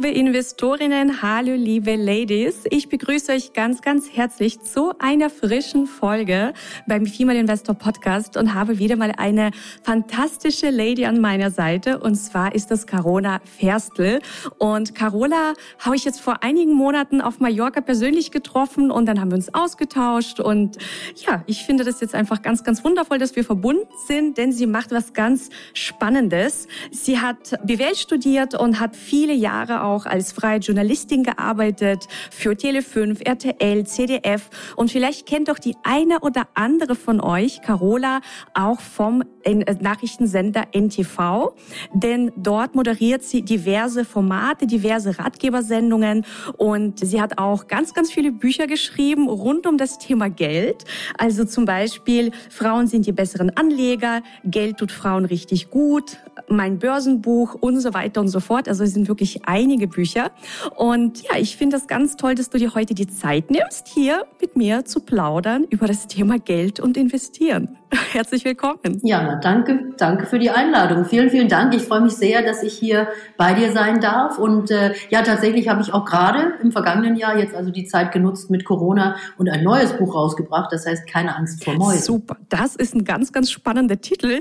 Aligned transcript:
Liebe 0.00 0.10
Investorinnen, 0.10 1.22
hallo 1.22 1.54
liebe 1.54 1.96
Ladies. 1.96 2.62
Ich 2.70 2.88
begrüße 2.88 3.32
euch 3.32 3.52
ganz, 3.52 3.82
ganz 3.82 4.08
herzlich 4.12 4.60
zu 4.60 4.92
einer 5.00 5.28
frischen 5.28 5.86
Folge 5.86 6.52
beim 6.86 7.04
Female 7.04 7.40
Investor 7.40 7.74
Podcast 7.74 8.36
und 8.36 8.54
habe 8.54 8.78
wieder 8.78 8.94
mal 8.94 9.12
eine 9.16 9.50
fantastische 9.82 10.70
Lady 10.70 11.04
an 11.04 11.20
meiner 11.20 11.50
Seite 11.50 11.98
und 11.98 12.14
zwar 12.14 12.54
ist 12.54 12.70
das 12.70 12.86
Carola 12.86 13.40
Ferstl. 13.58 14.20
Und 14.58 14.94
Carola 14.94 15.54
habe 15.80 15.96
ich 15.96 16.04
jetzt 16.04 16.20
vor 16.20 16.44
einigen 16.44 16.74
Monaten 16.74 17.20
auf 17.20 17.40
Mallorca 17.40 17.80
persönlich 17.80 18.30
getroffen 18.30 18.92
und 18.92 19.06
dann 19.06 19.20
haben 19.20 19.32
wir 19.32 19.36
uns 19.36 19.52
ausgetauscht 19.52 20.38
und 20.38 20.78
ja, 21.26 21.42
ich 21.46 21.64
finde 21.64 21.82
das 21.82 22.00
jetzt 22.00 22.14
einfach 22.14 22.42
ganz, 22.42 22.62
ganz 22.62 22.84
wundervoll, 22.84 23.18
dass 23.18 23.34
wir 23.34 23.42
verbunden 23.42 23.88
sind, 24.06 24.38
denn 24.38 24.52
sie 24.52 24.66
macht 24.66 24.92
was 24.92 25.12
ganz 25.12 25.50
Spannendes. 25.74 26.68
Sie 26.92 27.18
hat 27.18 27.58
BWL 27.64 27.96
studiert 27.96 28.54
und 28.54 28.78
hat 28.78 28.94
viel 28.94 29.18
viele 29.18 29.34
Jahre 29.34 29.82
auch 29.88 30.06
als 30.06 30.32
freie 30.32 30.58
Journalistin 30.58 31.22
gearbeitet 31.22 32.06
für 32.30 32.50
Tele5, 32.50 33.24
RTL, 33.26 33.84
CDF 33.84 34.50
und 34.76 34.90
vielleicht 34.90 35.26
kennt 35.26 35.48
doch 35.48 35.58
die 35.58 35.76
eine 35.82 36.20
oder 36.20 36.48
andere 36.54 36.94
von 36.94 37.20
euch 37.20 37.62
Carola 37.62 38.20
auch 38.54 38.80
vom 38.80 39.22
äh, 39.44 39.54
Nachrichtensender 39.80 40.66
NTV, 40.74 41.54
denn 41.92 42.32
dort 42.36 42.74
moderiert 42.74 43.22
sie 43.22 43.42
diverse 43.42 44.04
Formate, 44.04 44.66
diverse 44.66 45.18
Ratgebersendungen 45.18 46.24
und 46.56 46.98
sie 47.00 47.20
hat 47.20 47.38
auch 47.38 47.66
ganz, 47.66 47.94
ganz 47.94 48.10
viele 48.10 48.32
Bücher 48.32 48.66
geschrieben 48.66 49.28
rund 49.28 49.66
um 49.66 49.78
das 49.78 49.98
Thema 49.98 50.28
Geld. 50.28 50.84
Also 51.16 51.44
zum 51.44 51.64
Beispiel 51.64 52.32
Frauen 52.50 52.86
sind 52.86 53.06
die 53.06 53.12
besseren 53.12 53.56
Anleger, 53.56 54.22
Geld 54.44 54.78
tut 54.78 54.92
Frauen 54.92 55.24
richtig 55.24 55.70
gut, 55.70 56.18
mein 56.48 56.78
Börsenbuch 56.78 57.54
und 57.54 57.80
so 57.80 57.94
weiter 57.94 58.20
und 58.20 58.28
so 58.28 58.40
fort. 58.40 58.68
Also 58.68 58.84
es 58.84 58.94
sind 58.94 59.08
wirklich 59.08 59.46
einige 59.46 59.77
Bücher. 59.86 60.30
Und 60.76 61.22
ja, 61.22 61.38
ich 61.38 61.56
finde 61.56 61.76
das 61.76 61.86
ganz 61.86 62.16
toll, 62.16 62.34
dass 62.34 62.50
du 62.50 62.58
dir 62.58 62.74
heute 62.74 62.94
die 62.94 63.06
Zeit 63.06 63.50
nimmst, 63.50 63.88
hier 63.88 64.26
mit 64.40 64.56
mir 64.56 64.84
zu 64.84 65.00
plaudern 65.00 65.64
über 65.70 65.86
das 65.86 66.06
Thema 66.06 66.38
Geld 66.38 66.80
und 66.80 66.96
Investieren. 66.96 67.78
Herzlich 68.12 68.44
willkommen. 68.44 69.00
Ja, 69.02 69.36
danke, 69.36 69.94
danke 69.96 70.26
für 70.26 70.38
die 70.38 70.50
Einladung. 70.50 71.04
Vielen, 71.04 71.30
vielen 71.30 71.48
Dank. 71.48 71.74
Ich 71.74 71.82
freue 71.82 72.00
mich 72.00 72.14
sehr, 72.14 72.42
dass 72.42 72.62
ich 72.62 72.74
hier 72.74 73.08
bei 73.36 73.54
dir 73.54 73.72
sein 73.72 74.00
darf. 74.00 74.38
Und 74.38 74.70
äh, 74.70 74.94
ja, 75.10 75.22
tatsächlich 75.22 75.68
habe 75.68 75.80
ich 75.80 75.94
auch 75.94 76.04
gerade 76.04 76.54
im 76.62 76.70
vergangenen 76.70 77.16
Jahr 77.16 77.38
jetzt 77.38 77.54
also 77.54 77.70
die 77.70 77.86
Zeit 77.86 78.12
genutzt 78.12 78.50
mit 78.50 78.64
Corona 78.64 79.16
und 79.38 79.48
ein 79.48 79.62
neues 79.64 79.96
Buch 79.96 80.14
rausgebracht. 80.14 80.70
Das 80.72 80.86
heißt 80.86 81.06
Keine 81.06 81.34
Angst 81.36 81.64
vor 81.64 81.74
Mäusen. 81.74 82.02
Super, 82.02 82.36
das 82.48 82.76
ist 82.76 82.94
ein 82.94 83.04
ganz, 83.04 83.32
ganz 83.32 83.50
spannender 83.50 84.00
Titel. 84.00 84.40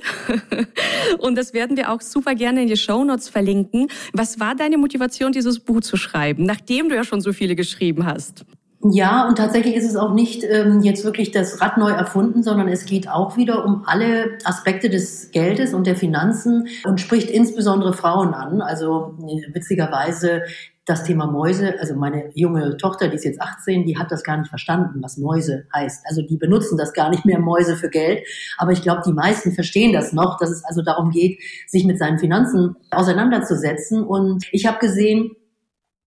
und 1.20 1.38
das 1.38 1.54
werden 1.54 1.78
wir 1.78 1.92
auch 1.92 2.02
super 2.02 2.36
gerne 2.36 2.64
in 2.64 2.68
die 2.68 2.78
Show 2.78 3.04
Notes 3.04 3.30
verlinken. 3.30 3.88
Was 4.14 4.40
war 4.40 4.56
deine 4.56 4.78
Motivation, 4.78 5.27
dieses 5.36 5.60
Buch 5.60 5.82
zu 5.82 5.98
schreiben, 5.98 6.46
nachdem 6.46 6.90
du 6.90 6.96
ja 6.96 7.04
schon 7.04 7.22
so 7.22 7.34
viele 7.34 7.56
geschrieben 7.56 8.06
hast? 8.06 8.46
Ja, 8.84 9.28
und 9.28 9.38
tatsächlich 9.38 9.76
ist 9.76 9.90
es 9.90 9.96
auch 9.96 10.14
nicht 10.14 10.44
ähm, 10.44 10.82
jetzt 10.82 11.04
wirklich 11.04 11.32
das 11.32 11.62
Rad 11.62 11.78
neu 11.78 11.90
erfunden, 11.90 12.44
sondern 12.44 12.68
es 12.68 12.86
geht 12.86 13.10
auch 13.10 13.36
wieder 13.36 13.66
um 13.66 13.84
alle 13.88 14.38
Aspekte 14.44 14.90
des 14.90 15.32
Geldes 15.32 15.74
und 15.74 15.88
der 15.88 15.96
Finanzen 15.96 16.68
und 16.86 17.02
spricht 17.02 17.32
insbesondere 17.32 17.94
Frauen 17.94 18.36
an. 18.36 18.62
Also 18.62 19.16
äh, 19.28 19.54
witzigerweise 19.54 20.44
das 20.88 21.04
Thema 21.04 21.28
Mäuse, 21.28 21.76
also 21.80 21.96
meine 21.96 22.32
junge 22.34 22.78
Tochter, 22.78 23.10
die 23.10 23.16
ist 23.16 23.26
jetzt 23.26 23.42
18, 23.42 23.86
die 23.86 23.98
hat 23.98 24.10
das 24.10 24.24
gar 24.24 24.38
nicht 24.38 24.48
verstanden, 24.48 25.04
was 25.04 25.18
Mäuse 25.18 25.68
heißt. 25.76 26.06
Also 26.08 26.22
die 26.22 26.38
benutzen 26.38 26.78
das 26.78 26.94
gar 26.94 27.10
nicht 27.10 27.26
mehr 27.26 27.40
Mäuse 27.40 27.76
für 27.76 27.90
Geld. 27.90 28.26
Aber 28.58 28.72
ich 28.72 28.82
glaube, 28.82 29.02
die 29.06 29.12
meisten 29.12 29.52
verstehen 29.52 29.92
das 29.92 30.14
noch, 30.14 30.40
dass 30.40 30.50
es 30.50 30.64
also 30.64 30.82
darum 30.82 31.12
geht, 31.12 31.42
sich 31.68 31.84
mit 31.84 32.00
seinen 32.00 32.20
Finanzen 32.20 32.78
auseinanderzusetzen. 32.90 34.02
Und 34.02 34.46
ich 34.54 34.66
habe 34.66 34.80
gesehen, 34.80 35.32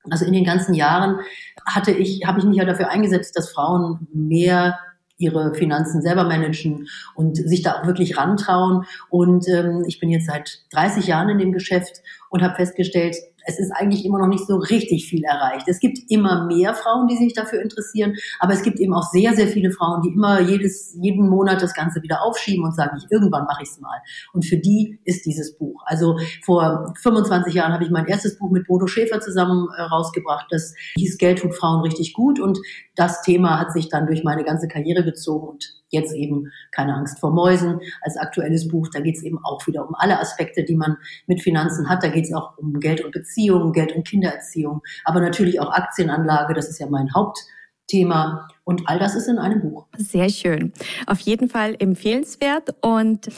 also 0.09 0.25
in 0.25 0.33
den 0.33 0.45
ganzen 0.45 0.73
Jahren 0.73 1.21
hatte 1.67 1.91
ich, 1.91 2.23
habe 2.27 2.39
ich 2.39 2.47
mich 2.47 2.57
ja 2.57 2.65
dafür 2.65 2.89
eingesetzt, 2.89 3.37
dass 3.37 3.53
Frauen 3.53 4.09
mehr 4.15 4.79
ihre 5.19 5.55
Finanzen 5.55 6.01
selber 6.01 6.25
managen 6.25 6.89
und 7.15 7.37
sich 7.37 7.61
da 7.61 7.75
auch 7.75 7.87
wirklich 7.87 8.17
rantrauen. 8.17 8.87
Und 9.11 9.47
ähm, 9.49 9.85
ich 9.87 10.01
bin 10.01 10.09
jetzt 10.09 10.27
seit 10.27 10.63
30 10.73 11.07
Jahren 11.07 11.29
in 11.29 11.39
dem 11.39 11.53
Geschäft 11.53 12.01
und 12.31 12.43
habe 12.43 12.55
festgestellt, 12.55 13.17
es 13.47 13.59
ist 13.59 13.73
eigentlich 13.73 14.05
immer 14.05 14.19
noch 14.19 14.29
nicht 14.29 14.47
so 14.47 14.57
richtig 14.57 15.09
viel 15.09 15.25
erreicht. 15.25 15.67
Es 15.67 15.81
gibt 15.81 15.99
immer 16.09 16.47
mehr 16.47 16.75
Frauen, 16.75 17.09
die 17.09 17.17
sich 17.17 17.35
dafür 17.35 17.61
interessieren, 17.61 18.15
aber 18.39 18.53
es 18.53 18.63
gibt 18.63 18.79
eben 18.81 18.95
auch 18.95 19.11
sehr, 19.11 19.35
sehr 19.35 19.49
viele 19.49 19.71
Frauen, 19.71 20.03
die 20.03 20.11
immer 20.11 20.41
jedes, 20.41 20.97
jeden 21.01 21.29
Monat 21.29 21.61
das 21.63 21.75
Ganze 21.75 22.03
wieder 22.03 22.23
aufschieben 22.23 22.65
und 22.65 22.75
sagen, 22.75 22.99
ich, 22.99 23.11
irgendwann 23.11 23.45
mache 23.45 23.63
ich 23.63 23.71
es 23.71 23.81
mal. 23.81 23.99
Und 24.33 24.45
für 24.45 24.57
die 24.57 25.01
ist 25.05 25.27
dieses 25.27 25.57
Buch. 25.57 25.83
Also 25.87 26.19
vor 26.45 26.95
25 27.01 27.55
Jahren 27.55 27.73
habe 27.73 27.85
ich 27.85 27.91
mein 27.91 28.07
erstes 28.07 28.39
Buch 28.39 28.51
mit 28.51 28.67
Bodo 28.67 28.87
Schäfer 28.87 29.21
zusammen 29.21 29.69
äh, 29.77 29.83
rausgebracht. 29.83 30.47
Das 30.51 30.75
hieß 30.97 31.19
Geld 31.19 31.41
tut 31.41 31.55
Frauen 31.55 31.83
richtig 31.83 32.13
gut 32.13 32.39
und 32.41 32.59
das 32.95 33.23
Thema 33.23 33.59
hat 33.59 33.73
sich 33.73 33.89
dann 33.89 34.07
durch 34.07 34.23
meine 34.23 34.45
ganze 34.45 34.69
Karriere 34.69 35.05
gezogen 35.05 35.49
und 35.49 35.80
jetzt 35.91 36.15
eben 36.15 36.51
keine 36.73 36.95
Angst 36.95 37.19
vor 37.19 37.33
Mäusen 37.33 37.81
als 38.03 38.17
aktuelles 38.17 38.69
Buch. 38.69 38.89
Da 38.93 39.01
geht 39.01 39.17
es 39.17 39.23
eben 39.23 39.39
auch 39.45 39.67
wieder 39.67 39.87
um 39.87 39.95
alle 39.95 40.19
Aspekte, 40.19 40.65
die 40.65 40.77
man 40.77 40.97
mit 41.27 41.43
Finanzen 41.43 41.89
hat. 41.89 42.03
Da 42.03 42.09
geht 42.09 42.25
es 42.25 42.33
auch 42.33 42.57
um 42.59 42.81
Geld 42.81 43.05
und 43.05 43.13
Beziehungen, 43.13 43.73
Geld 43.73 43.95
und 43.95 44.07
Kindererziehung, 44.07 44.83
aber 45.05 45.21
natürlich 45.21 45.61
auch 45.61 45.71
Aktienanlage. 45.71 46.55
Das 46.55 46.69
ist 46.69 46.79
ja 46.79 46.87
mein 46.89 47.13
Hauptthema. 47.15 48.49
Und 48.65 48.83
all 48.87 49.01
das 49.01 49.17
ist 49.17 49.27
in 49.27 49.39
einem 49.39 49.63
Buch. 49.63 49.89
Sehr 49.97 50.29
schön. 50.29 50.73
Auf 51.07 51.19
jeden 51.19 51.49
Fall 51.49 51.75
empfehlenswert. 51.81 52.77
Und 52.83 53.29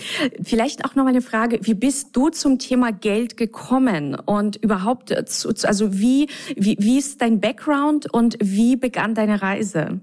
vielleicht 0.42 0.84
auch 0.84 0.94
noch 0.94 1.04
mal 1.04 1.10
eine 1.10 1.22
Frage. 1.22 1.60
Wie 1.62 1.72
bist 1.72 2.14
du 2.14 2.28
zum 2.28 2.58
Thema 2.58 2.92
Geld 2.92 3.38
gekommen? 3.38 4.14
Und 4.14 4.56
überhaupt, 4.56 5.10
also 5.10 5.98
wie, 5.98 6.28
wie, 6.54 6.76
wie 6.78 6.98
ist 6.98 7.22
dein 7.22 7.40
Background 7.40 8.12
und 8.12 8.36
wie 8.42 8.76
begann 8.76 9.14
deine 9.14 9.40
Reise? 9.40 10.00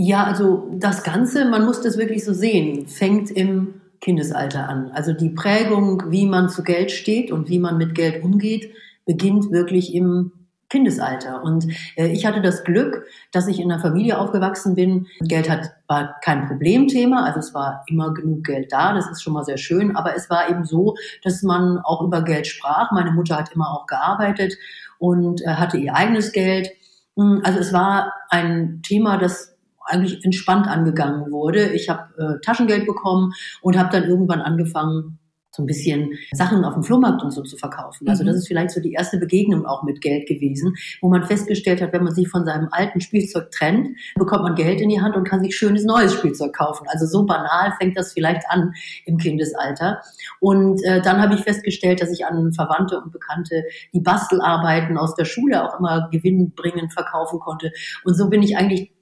Ja, 0.00 0.22
also 0.22 0.70
das 0.74 1.02
Ganze, 1.02 1.44
man 1.44 1.64
muss 1.64 1.80
das 1.80 1.98
wirklich 1.98 2.24
so 2.24 2.32
sehen, 2.32 2.86
fängt 2.86 3.32
im 3.32 3.80
Kindesalter 4.00 4.68
an. 4.68 4.92
Also 4.92 5.12
die 5.12 5.30
Prägung, 5.30 6.12
wie 6.12 6.24
man 6.24 6.48
zu 6.48 6.62
Geld 6.62 6.92
steht 6.92 7.32
und 7.32 7.48
wie 7.48 7.58
man 7.58 7.78
mit 7.78 7.96
Geld 7.96 8.22
umgeht, 8.22 8.72
beginnt 9.06 9.50
wirklich 9.50 9.92
im 9.96 10.30
Kindesalter. 10.68 11.42
Und 11.42 11.66
äh, 11.96 12.12
ich 12.12 12.26
hatte 12.26 12.40
das 12.40 12.62
Glück, 12.62 13.08
dass 13.32 13.48
ich 13.48 13.58
in 13.58 13.72
einer 13.72 13.82
Familie 13.82 14.20
aufgewachsen 14.20 14.76
bin. 14.76 15.08
Geld 15.18 15.50
hat, 15.50 15.72
war 15.88 16.14
kein 16.22 16.46
Problemthema, 16.46 17.24
also 17.24 17.40
es 17.40 17.52
war 17.52 17.82
immer 17.88 18.14
genug 18.14 18.44
Geld 18.44 18.70
da, 18.70 18.94
das 18.94 19.10
ist 19.10 19.20
schon 19.20 19.32
mal 19.32 19.44
sehr 19.44 19.58
schön. 19.58 19.96
Aber 19.96 20.14
es 20.14 20.30
war 20.30 20.48
eben 20.48 20.64
so, 20.64 20.94
dass 21.24 21.42
man 21.42 21.78
auch 21.78 22.02
über 22.02 22.22
Geld 22.22 22.46
sprach. 22.46 22.92
Meine 22.92 23.10
Mutter 23.10 23.36
hat 23.36 23.50
immer 23.52 23.72
auch 23.72 23.86
gearbeitet 23.88 24.54
und 25.00 25.42
äh, 25.42 25.48
hatte 25.54 25.76
ihr 25.76 25.96
eigenes 25.96 26.30
Geld. 26.30 26.68
Hm, 27.16 27.40
also 27.42 27.58
es 27.58 27.72
war 27.72 28.12
ein 28.30 28.80
Thema, 28.84 29.16
das 29.16 29.57
eigentlich 29.88 30.24
entspannt 30.24 30.68
angegangen 30.68 31.30
wurde. 31.30 31.72
Ich 31.72 31.88
habe 31.88 32.08
äh, 32.18 32.40
Taschengeld 32.44 32.86
bekommen 32.86 33.32
und 33.62 33.78
habe 33.78 33.90
dann 33.90 34.08
irgendwann 34.08 34.40
angefangen, 34.40 35.18
so 35.58 35.64
ein 35.64 35.66
bisschen 35.66 36.12
Sachen 36.32 36.64
auf 36.64 36.74
dem 36.74 36.84
Flohmarkt 36.84 37.22
und 37.22 37.32
so 37.32 37.42
zu 37.42 37.56
verkaufen. 37.56 38.08
Also 38.08 38.22
das 38.22 38.34
mhm. 38.34 38.38
ist 38.38 38.48
vielleicht 38.48 38.70
so 38.70 38.80
die 38.80 38.92
erste 38.92 39.18
Begegnung 39.18 39.66
auch 39.66 39.82
mit 39.82 40.00
Geld 40.00 40.28
gewesen, 40.28 40.74
wo 41.00 41.08
man 41.08 41.24
festgestellt 41.24 41.82
hat, 41.82 41.92
wenn 41.92 42.04
man 42.04 42.14
sich 42.14 42.28
von 42.28 42.44
seinem 42.44 42.68
alten 42.70 43.00
Spielzeug 43.00 43.50
trennt, 43.50 43.88
bekommt 44.14 44.44
man 44.44 44.54
Geld 44.54 44.80
in 44.80 44.88
die 44.88 45.00
Hand 45.00 45.16
und 45.16 45.24
kann 45.24 45.42
sich 45.42 45.56
schönes 45.56 45.84
neues 45.84 46.14
Spielzeug 46.14 46.52
kaufen. 46.52 46.86
Also 46.88 47.06
so 47.06 47.26
banal 47.26 47.72
fängt 47.80 47.98
das 47.98 48.12
vielleicht 48.12 48.42
an 48.48 48.72
im 49.04 49.18
Kindesalter. 49.18 50.00
Und 50.38 50.80
äh, 50.84 51.02
dann 51.02 51.20
habe 51.20 51.34
ich 51.34 51.40
festgestellt, 51.40 52.00
dass 52.00 52.12
ich 52.12 52.24
an 52.24 52.52
Verwandte 52.52 53.00
und 53.00 53.10
Bekannte 53.10 53.64
die 53.92 54.00
Bastelarbeiten 54.00 54.96
aus 54.96 55.16
der 55.16 55.24
Schule 55.24 55.64
auch 55.64 55.78
immer 55.80 56.08
gewinnbringend 56.12 56.92
verkaufen 56.92 57.40
konnte. 57.40 57.72
Und 58.04 58.14
so 58.14 58.28
bin 58.30 58.42
ich 58.42 58.56
eigentlich 58.56 58.92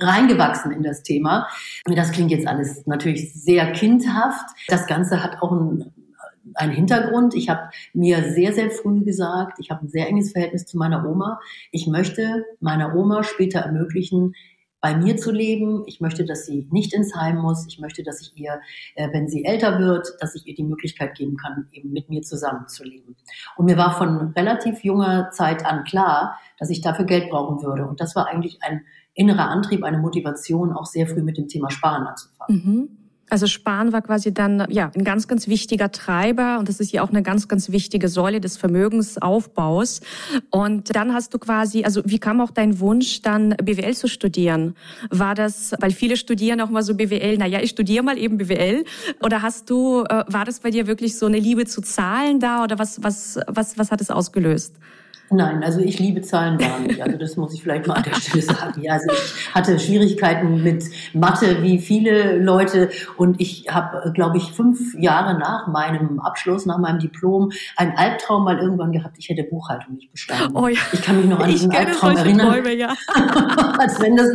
reingewachsen 0.00 0.72
in 0.72 0.82
das 0.82 1.02
Thema. 1.02 1.48
Das 1.86 2.12
klingt 2.12 2.30
jetzt 2.30 2.46
alles 2.46 2.86
natürlich 2.86 3.32
sehr 3.32 3.72
kindhaft. 3.72 4.44
Das 4.68 4.86
Ganze 4.86 5.22
hat 5.22 5.42
auch 5.42 5.52
einen, 5.52 5.92
einen 6.54 6.72
Hintergrund. 6.72 7.34
Ich 7.34 7.48
habe 7.48 7.70
mir 7.92 8.32
sehr, 8.32 8.52
sehr 8.52 8.70
früh 8.70 9.04
gesagt, 9.04 9.58
ich 9.60 9.70
habe 9.70 9.84
ein 9.84 9.88
sehr 9.88 10.08
enges 10.08 10.32
Verhältnis 10.32 10.66
zu 10.66 10.76
meiner 10.76 11.08
Oma. 11.08 11.40
Ich 11.70 11.86
möchte 11.86 12.44
meiner 12.60 12.94
Oma 12.94 13.22
später 13.22 13.60
ermöglichen, 13.60 14.34
bei 14.84 14.94
mir 14.94 15.16
zu 15.16 15.32
leben. 15.32 15.82
Ich 15.86 16.02
möchte, 16.02 16.26
dass 16.26 16.44
sie 16.44 16.68
nicht 16.70 16.92
ins 16.92 17.16
Heim 17.16 17.38
muss. 17.38 17.66
Ich 17.66 17.78
möchte, 17.78 18.02
dass 18.02 18.20
ich 18.20 18.36
ihr, 18.36 18.60
äh, 18.96 19.08
wenn 19.12 19.28
sie 19.28 19.46
älter 19.46 19.78
wird, 19.78 20.12
dass 20.20 20.34
ich 20.34 20.46
ihr 20.46 20.54
die 20.54 20.62
Möglichkeit 20.62 21.14
geben 21.14 21.38
kann, 21.38 21.68
eben 21.72 21.90
mit 21.90 22.10
mir 22.10 22.20
zusammenzuleben. 22.20 23.16
Und 23.56 23.64
mir 23.64 23.78
war 23.78 23.96
von 23.96 24.34
relativ 24.36 24.84
junger 24.84 25.30
Zeit 25.30 25.64
an 25.64 25.84
klar, 25.84 26.38
dass 26.58 26.68
ich 26.68 26.82
dafür 26.82 27.06
Geld 27.06 27.30
brauchen 27.30 27.62
würde. 27.62 27.86
Und 27.86 27.98
das 28.02 28.14
war 28.14 28.28
eigentlich 28.28 28.58
ein 28.62 28.84
innerer 29.14 29.48
Antrieb, 29.48 29.84
eine 29.84 29.98
Motivation, 29.98 30.72
auch 30.72 30.86
sehr 30.86 31.06
früh 31.06 31.22
mit 31.22 31.36
dem 31.36 31.48
Thema 31.48 31.70
Sparen 31.70 32.06
anzufangen. 32.06 32.64
Mhm. 32.64 32.88
Also 33.30 33.46
Sparen 33.46 33.92
war 33.92 34.02
quasi 34.02 34.34
dann 34.34 34.66
ja 34.68 34.90
ein 34.94 35.02
ganz, 35.02 35.26
ganz 35.26 35.48
wichtiger 35.48 35.90
Treiber 35.90 36.58
und 36.58 36.68
das 36.68 36.78
ist 36.78 36.92
ja 36.92 37.02
auch 37.02 37.08
eine 37.08 37.22
ganz, 37.22 37.48
ganz 37.48 37.70
wichtige 37.70 38.08
Säule 38.08 38.40
des 38.40 38.56
Vermögensaufbaus. 38.56 40.02
Und 40.50 40.94
dann 40.94 41.14
hast 41.14 41.32
du 41.32 41.38
quasi, 41.38 41.84
also 41.84 42.02
wie 42.04 42.18
kam 42.18 42.40
auch 42.40 42.50
dein 42.50 42.80
Wunsch, 42.80 43.22
dann 43.22 43.56
BWL 43.62 43.94
zu 43.94 44.08
studieren? 44.08 44.76
War 45.10 45.34
das, 45.34 45.72
weil 45.80 45.90
viele 45.90 46.16
studieren 46.16 46.60
auch 46.60 46.70
mal 46.70 46.82
so 46.82 46.94
BWL, 46.94 47.38
na 47.38 47.46
ja, 47.46 47.60
ich 47.60 47.70
studiere 47.70 48.04
mal 48.04 48.18
eben 48.18 48.36
BWL. 48.36 48.84
Oder 49.22 49.40
hast 49.42 49.70
du, 49.70 50.04
äh, 50.04 50.24
war 50.28 50.44
das 50.44 50.60
bei 50.60 50.70
dir 50.70 50.86
wirklich 50.86 51.18
so 51.18 51.26
eine 51.26 51.38
Liebe 51.38 51.64
zu 51.64 51.80
Zahlen 51.80 52.40
da 52.40 52.62
oder 52.62 52.78
was, 52.78 53.02
was, 53.02 53.40
was, 53.46 53.78
was 53.78 53.90
hat 53.90 54.00
es 54.02 54.10
ausgelöst? 54.10 54.76
Nein, 55.30 55.64
also 55.64 55.80
ich 55.80 55.98
liebe 55.98 56.20
Zahlen 56.20 56.58
gar 56.58 56.78
nicht. 56.80 57.02
Also 57.02 57.16
das 57.16 57.36
muss 57.36 57.54
ich 57.54 57.62
vielleicht 57.62 57.86
mal 57.86 57.94
an 57.94 58.02
der 58.02 58.14
Stelle 58.14 58.42
sagen. 58.42 58.82
Ja, 58.82 58.92
also 58.92 59.06
ich 59.10 59.54
hatte 59.54 59.78
Schwierigkeiten 59.80 60.62
mit 60.62 60.84
Mathe 61.12 61.62
wie 61.62 61.78
viele 61.78 62.38
Leute 62.38 62.90
und 63.16 63.40
ich 63.40 63.66
habe, 63.70 64.12
glaube 64.12 64.36
ich, 64.36 64.52
fünf 64.52 64.94
Jahre 64.94 65.38
nach 65.38 65.66
meinem 65.66 66.20
Abschluss, 66.20 66.66
nach 66.66 66.78
meinem 66.78 66.98
Diplom, 66.98 67.50
einen 67.76 67.92
Albtraum 67.96 68.44
mal 68.44 68.58
irgendwann 68.58 68.92
gehabt. 68.92 69.16
Ich 69.18 69.28
hätte 69.28 69.44
Buchhaltung 69.44 69.96
nicht 69.96 70.12
bestanden. 70.12 70.56
Oh 70.56 70.68
ja. 70.68 70.78
Ich 70.92 71.02
kann 71.02 71.16
mich 71.16 71.26
noch 71.26 71.40
an 71.40 71.50
diesen 71.50 71.72
Albtraum 71.72 72.16
erinnern, 72.16 72.52
Träume, 72.52 72.74
ja. 72.74 72.94
als 73.78 74.00
wenn 74.00 74.16
das, 74.16 74.28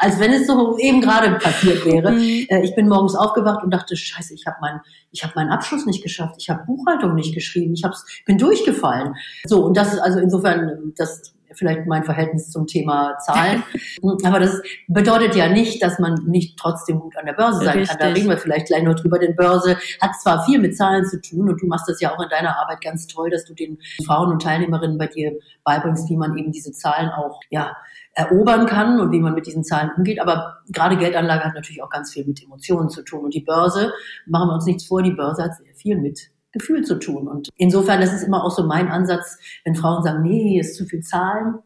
als 0.00 0.18
wenn 0.18 0.32
es 0.32 0.46
so 0.46 0.78
eben 0.78 1.00
gerade 1.00 1.32
passiert 1.38 1.84
wäre. 1.84 2.12
Mhm. 2.12 2.46
Äh, 2.48 2.64
ich 2.64 2.74
bin 2.74 2.88
morgens 2.88 3.14
aufgewacht 3.14 3.62
und 3.62 3.72
dachte, 3.72 3.96
Scheiße, 3.96 4.34
ich 4.34 4.46
habe 4.46 4.56
meinen, 4.60 4.80
ich 5.12 5.22
habe 5.22 5.34
meinen 5.36 5.50
Abschluss 5.50 5.86
nicht 5.86 6.02
geschafft. 6.02 6.36
Ich 6.38 6.50
habe 6.50 6.64
Buchhaltung 6.66 7.14
nicht 7.14 7.34
geschrieben. 7.34 7.74
Ich 7.74 7.84
hab's, 7.84 8.04
bin 8.26 8.38
durchgefallen. 8.38 9.14
So 9.44 9.64
und 9.64 9.76
das 9.76 9.92
ist 9.92 10.00
also 10.00 10.18
insofern 10.18 10.29
insofern, 10.30 10.92
das 10.96 11.34
vielleicht 11.52 11.86
mein 11.86 12.04
Verhältnis 12.04 12.50
zum 12.50 12.66
Thema 12.66 13.18
Zahlen. 13.18 13.62
Aber 14.24 14.38
das 14.38 14.60
bedeutet 14.88 15.34
ja 15.34 15.48
nicht, 15.48 15.82
dass 15.82 15.98
man 15.98 16.14
nicht 16.26 16.58
trotzdem 16.58 17.00
gut 17.00 17.16
an 17.16 17.26
der 17.26 17.32
Börse 17.32 17.64
sein 17.64 17.78
Richtig. 17.78 17.88
kann. 17.88 17.98
Da 17.98 18.14
reden 18.14 18.28
wir 18.28 18.38
vielleicht 18.38 18.66
gleich 18.66 18.82
noch 18.82 18.94
drüber. 18.94 19.18
Denn 19.18 19.36
Börse 19.36 19.76
hat 20.00 20.12
zwar 20.22 20.44
viel 20.44 20.58
mit 20.58 20.76
Zahlen 20.76 21.04
zu 21.04 21.20
tun 21.20 21.48
und 21.48 21.60
du 21.60 21.66
machst 21.66 21.88
das 21.88 22.00
ja 22.00 22.14
auch 22.14 22.22
in 22.22 22.28
deiner 22.28 22.58
Arbeit 22.58 22.80
ganz 22.82 23.06
toll, 23.06 23.30
dass 23.30 23.44
du 23.44 23.54
den 23.54 23.78
Frauen 24.06 24.30
und 24.30 24.42
Teilnehmerinnen 24.42 24.98
bei 24.98 25.06
dir 25.06 25.32
beibringst, 25.64 26.08
wie 26.08 26.16
man 26.16 26.36
eben 26.36 26.52
diese 26.52 26.72
Zahlen 26.72 27.10
auch, 27.10 27.40
ja, 27.50 27.76
erobern 28.14 28.66
kann 28.66 29.00
und 29.00 29.12
wie 29.12 29.20
man 29.20 29.34
mit 29.34 29.46
diesen 29.46 29.64
Zahlen 29.64 29.90
umgeht. 29.96 30.20
Aber 30.20 30.58
gerade 30.68 30.96
Geldanlage 30.96 31.44
hat 31.44 31.54
natürlich 31.54 31.82
auch 31.82 31.90
ganz 31.90 32.12
viel 32.12 32.26
mit 32.26 32.42
Emotionen 32.42 32.90
zu 32.90 33.02
tun. 33.02 33.24
Und 33.24 33.34
die 33.34 33.40
Börse, 33.40 33.92
machen 34.26 34.48
wir 34.48 34.54
uns 34.54 34.66
nichts 34.66 34.86
vor, 34.86 35.02
die 35.02 35.12
Börse 35.12 35.44
hat 35.44 35.56
sehr 35.56 35.74
viel 35.74 35.96
mit 35.96 36.30
Gefühl 36.52 36.84
zu 36.84 36.98
tun. 36.98 37.28
Und 37.28 37.48
insofern, 37.56 38.00
das 38.00 38.12
ist 38.12 38.24
immer 38.24 38.44
auch 38.44 38.50
so 38.50 38.64
mein 38.64 38.88
Ansatz, 38.88 39.38
wenn 39.64 39.74
Frauen 39.74 40.02
sagen, 40.02 40.22
nee, 40.22 40.58
ist 40.58 40.76
zu 40.76 40.84
viel 40.84 41.00
Zahlen, 41.00 41.60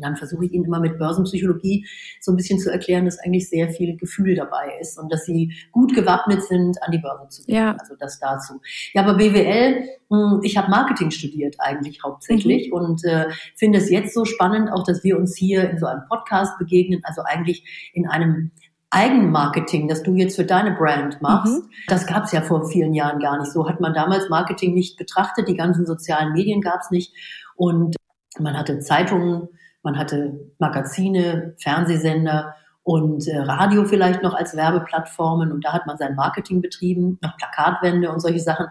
dann 0.00 0.16
versuche 0.16 0.44
ich 0.44 0.52
ihnen 0.52 0.64
immer 0.64 0.80
mit 0.80 0.98
Börsenpsychologie 0.98 1.86
so 2.20 2.32
ein 2.32 2.36
bisschen 2.36 2.58
zu 2.58 2.70
erklären, 2.70 3.04
dass 3.04 3.18
eigentlich 3.18 3.48
sehr 3.48 3.70
viel 3.70 3.96
Gefühl 3.96 4.34
dabei 4.34 4.72
ist 4.80 4.98
und 4.98 5.12
dass 5.12 5.24
sie 5.24 5.52
gut 5.72 5.94
gewappnet 5.94 6.42
sind, 6.44 6.82
an 6.82 6.92
die 6.92 6.98
Börse 6.98 7.28
zu 7.28 7.44
gehen. 7.44 7.56
Ja. 7.56 7.76
Also 7.78 7.94
das 7.98 8.18
dazu. 8.20 8.60
Ja, 8.92 9.02
aber 9.02 9.14
BWL, 9.14 9.88
hm, 10.10 10.40
ich 10.42 10.56
habe 10.56 10.70
Marketing 10.70 11.10
studiert 11.10 11.56
eigentlich 11.58 12.02
hauptsächlich 12.04 12.68
mhm. 12.68 12.74
und 12.74 13.04
äh, 13.04 13.26
finde 13.56 13.78
es 13.78 13.90
jetzt 13.90 14.14
so 14.14 14.24
spannend, 14.24 14.70
auch 14.72 14.84
dass 14.84 15.04
wir 15.04 15.18
uns 15.18 15.36
hier 15.36 15.68
in 15.70 15.78
so 15.78 15.86
einem 15.86 16.02
Podcast 16.08 16.58
begegnen, 16.58 17.00
also 17.04 17.22
eigentlich 17.22 17.90
in 17.92 18.06
einem 18.06 18.52
Eigenmarketing, 18.90 19.86
das 19.88 20.02
du 20.02 20.14
jetzt 20.14 20.36
für 20.36 20.44
deine 20.44 20.72
Brand 20.72 21.20
machst, 21.20 21.62
mhm. 21.62 21.70
das 21.88 22.06
gab 22.06 22.24
es 22.24 22.32
ja 22.32 22.40
vor 22.40 22.66
vielen 22.68 22.94
Jahren 22.94 23.20
gar 23.20 23.38
nicht. 23.38 23.52
So 23.52 23.68
hat 23.68 23.80
man 23.80 23.92
damals 23.92 24.28
Marketing 24.28 24.74
nicht 24.74 24.96
betrachtet, 24.96 25.48
die 25.48 25.56
ganzen 25.56 25.86
sozialen 25.86 26.32
Medien 26.32 26.60
gab 26.60 26.80
es 26.80 26.90
nicht 26.90 27.12
und 27.56 27.96
man 28.38 28.56
hatte 28.56 28.78
Zeitungen, 28.78 29.48
man 29.82 29.98
hatte 29.98 30.52
Magazine, 30.58 31.54
Fernsehsender 31.58 32.54
und 32.82 33.28
äh, 33.28 33.38
Radio 33.38 33.84
vielleicht 33.84 34.22
noch 34.22 34.34
als 34.34 34.56
Werbeplattformen 34.56 35.52
und 35.52 35.64
da 35.64 35.74
hat 35.74 35.86
man 35.86 35.98
sein 35.98 36.14
Marketing 36.14 36.62
betrieben, 36.62 37.18
noch 37.20 37.36
Plakatwände 37.36 38.10
und 38.10 38.20
solche 38.20 38.40
Sachen. 38.40 38.66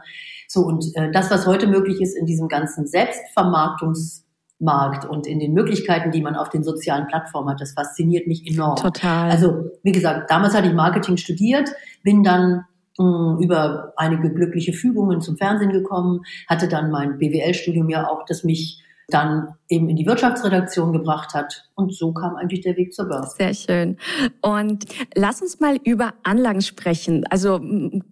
So 0.47 0.61
und 0.61 0.83
äh, 0.95 1.11
das, 1.11 1.29
was 1.29 1.45
heute 1.45 1.67
möglich 1.67 2.01
ist 2.01 2.17
in 2.17 2.25
diesem 2.25 2.47
ganzen 2.47 2.87
Selbstvermarktungs 2.87 4.26
Markt 4.59 5.05
und 5.05 5.27
in 5.27 5.39
den 5.39 5.53
Möglichkeiten, 5.53 6.11
die 6.11 6.21
man 6.21 6.35
auf 6.35 6.49
den 6.49 6.63
sozialen 6.63 7.07
Plattformen 7.07 7.49
hat. 7.49 7.61
Das 7.61 7.73
fasziniert 7.73 8.27
mich 8.27 8.47
enorm. 8.47 8.75
Total. 8.75 9.29
Also, 9.29 9.71
wie 9.83 9.91
gesagt, 9.91 10.31
damals 10.31 10.55
hatte 10.55 10.67
ich 10.67 10.73
Marketing 10.73 11.17
studiert, 11.17 11.69
bin 12.03 12.23
dann 12.23 12.65
mh, 12.97 13.35
hm, 13.35 13.39
über 13.39 13.93
einige 13.97 14.33
glückliche 14.33 14.73
Fügungen 14.73 15.21
zum 15.21 15.37
Fernsehen 15.37 15.71
gekommen, 15.71 16.21
hatte 16.47 16.67
dann 16.67 16.89
mein 16.89 17.19
BWL-Studium 17.19 17.89
ja 17.89 18.07
auch, 18.09 18.25
das 18.25 18.43
mich 18.43 18.83
dann 19.09 19.55
eben 19.69 19.89
in 19.89 19.95
die 19.95 20.05
Wirtschaftsredaktion 20.05 20.91
gebracht 20.91 21.33
hat. 21.33 21.69
Und 21.75 21.95
so 21.95 22.11
kam 22.11 22.35
eigentlich 22.35 22.61
der 22.61 22.75
Weg 22.75 22.93
zur 22.93 23.05
Börse. 23.05 23.35
Sehr 23.37 23.53
schön. 23.53 23.97
Und 24.41 24.85
lass 25.15 25.41
uns 25.41 25.61
mal 25.61 25.77
über 25.83 26.13
Anlagen 26.23 26.61
sprechen. 26.61 27.25
Also 27.29 27.61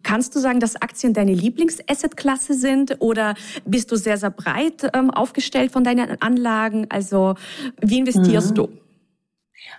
kannst 0.04 0.36
du 0.36 0.40
sagen, 0.40 0.62
dass 0.62 0.82
Aktien 0.82 1.14
deine 1.14 1.34
Lieblingsassetklasse 1.34 2.54
sind 2.54 2.98
oder 3.02 3.34
bist 3.66 3.92
du 3.92 3.98
sehr, 3.98 4.18
sehr 4.18 4.32
breit 4.32 4.90
ähm, 4.94 5.12
aufgestellt 5.12 5.72
von 5.72 5.84
deinen 5.84 6.22
Anlagen? 6.22 6.88
Also 6.90 7.36
wie 7.82 8.00
investierst 8.00 8.52
mhm. 8.52 8.56
du? 8.56 8.70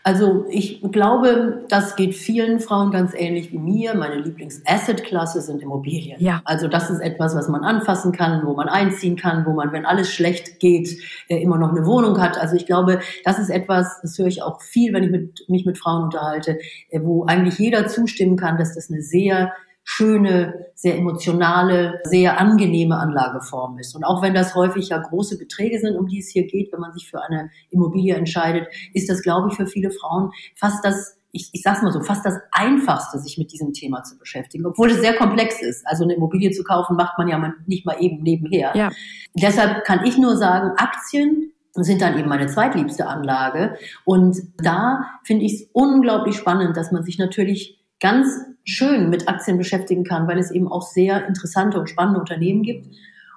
Also 0.03 0.47
ich 0.49 0.81
glaube, 0.93 1.65
das 1.69 1.97
geht 1.97 2.15
vielen 2.15 2.61
Frauen 2.61 2.93
ganz 2.93 3.13
ähnlich 3.15 3.51
wie 3.51 3.59
mir. 3.59 3.95
Meine 3.95 4.17
Lieblings-Asset-Klasse 4.17 5.41
sind 5.41 5.63
Immobilien. 5.63 6.21
Ja. 6.21 6.43
Also 6.45 6.69
das 6.69 6.91
ist 6.91 7.01
etwas, 7.01 7.35
was 7.35 7.49
man 7.49 7.65
anfassen 7.65 8.13
kann, 8.13 8.47
wo 8.47 8.55
man 8.55 8.69
einziehen 8.69 9.17
kann, 9.17 9.45
wo 9.47 9.53
man, 9.53 9.73
wenn 9.73 9.85
alles 9.85 10.13
schlecht 10.13 10.61
geht, 10.61 10.97
immer 11.29 11.59
noch 11.59 11.71
eine 11.71 11.87
Wohnung 11.87 12.21
hat. 12.21 12.39
Also 12.39 12.55
ich 12.55 12.67
glaube, 12.67 13.01
das 13.25 13.39
ist 13.39 13.51
etwas, 13.51 14.01
das 14.01 14.17
höre 14.17 14.29
ich 14.29 14.43
auch 14.43 14.61
viel, 14.61 14.93
wenn 14.93 15.03
ich 15.03 15.11
mit, 15.11 15.45
mich 15.49 15.67
mit 15.67 15.77
Frauen 15.77 16.05
unterhalte, 16.05 16.59
äh, 16.91 17.01
wo 17.03 17.25
eigentlich 17.25 17.59
jeder 17.59 17.89
zustimmen 17.89 18.37
kann, 18.37 18.59
dass 18.59 18.75
das 18.75 18.91
eine 18.91 19.03
sehr 19.03 19.53
schöne, 19.89 20.67
sehr 20.75 20.99
emotionale, 20.99 22.01
sehr 22.05 22.41
angenehme 22.41 22.99
Anlageform 22.99 23.79
ist. 23.79 23.95
Und 23.95 24.03
auch 24.03 24.21
wenn 24.21 24.35
das 24.35 24.57
häufig 24.57 24.89
ja 24.89 24.99
große 24.99 25.39
Beträge 25.39 25.79
sind, 25.79 25.97
um 25.97 26.09
die 26.09 26.19
es 26.19 26.29
hier 26.29 26.45
geht, 26.47 26.73
wenn 26.73 26.81
man 26.81 26.93
sich 26.93 27.09
für 27.09 27.23
eine 27.23 27.51
Immobilie 27.71 28.17
entscheidet, 28.17 28.67
ist 28.93 29.09
das, 29.09 29.23
glaube 29.23 29.49
ich, 29.49 29.57
für 29.57 29.69
viele 29.69 29.93
Frauen 29.93 30.33
fast 30.57 30.85
das 30.85 31.15
ich, 31.33 31.51
ich 31.53 31.63
sag's 31.63 31.83
mal 31.83 31.93
so, 31.93 32.01
fast 32.01 32.25
das 32.25 32.39
Einfachste, 32.51 33.19
sich 33.19 33.37
mit 33.37 33.53
diesem 33.53 33.75
Thema 33.75 34.03
zu 34.03 34.17
beschäftigen, 34.17 34.65
obwohl 34.65 34.91
es 34.91 35.01
sehr 35.01 35.15
komplex 35.15 35.61
ist. 35.61 35.87
Also 35.87 36.05
eine 36.05 36.15
Immobilie 36.15 36.51
zu 36.51 36.65
kaufen, 36.65 36.97
macht 36.97 37.19
man 37.19 37.29
ja 37.29 37.53
nicht 37.67 37.85
mal 37.85 37.97
eben 38.01 38.23
nebenher. 38.23 38.73
Ja. 38.75 38.91
Deshalb 39.35 39.85
kann 39.85 40.07
ich 40.07 40.17
nur 40.17 40.39
sagen, 40.39 40.71
Aktien 40.79 41.53
sind 41.75 42.01
dann 42.01 42.19
eben 42.19 42.31
meine 42.31 42.47
zweitliebste 42.47 43.07
Anlage. 43.07 43.77
Und 44.07 44.39
da 44.57 45.05
finde 45.25 45.45
ich 45.45 45.53
es 45.55 45.69
unglaublich 45.75 46.37
spannend, 46.37 46.75
dass 46.75 46.91
man 46.91 47.05
sich 47.05 47.19
natürlich 47.19 47.85
ganz 48.01 48.29
schön 48.67 49.09
mit 49.09 49.29
Aktien 49.29 49.57
beschäftigen 49.57 50.05
kann, 50.05 50.27
weil 50.29 50.39
es 50.39 50.51
eben 50.51 50.69
auch 50.71 50.83
sehr 50.83 51.27
interessante 51.27 51.79
und 51.79 51.89
spannende 51.89 52.21
Unternehmen 52.21 52.63
gibt. 52.63 52.89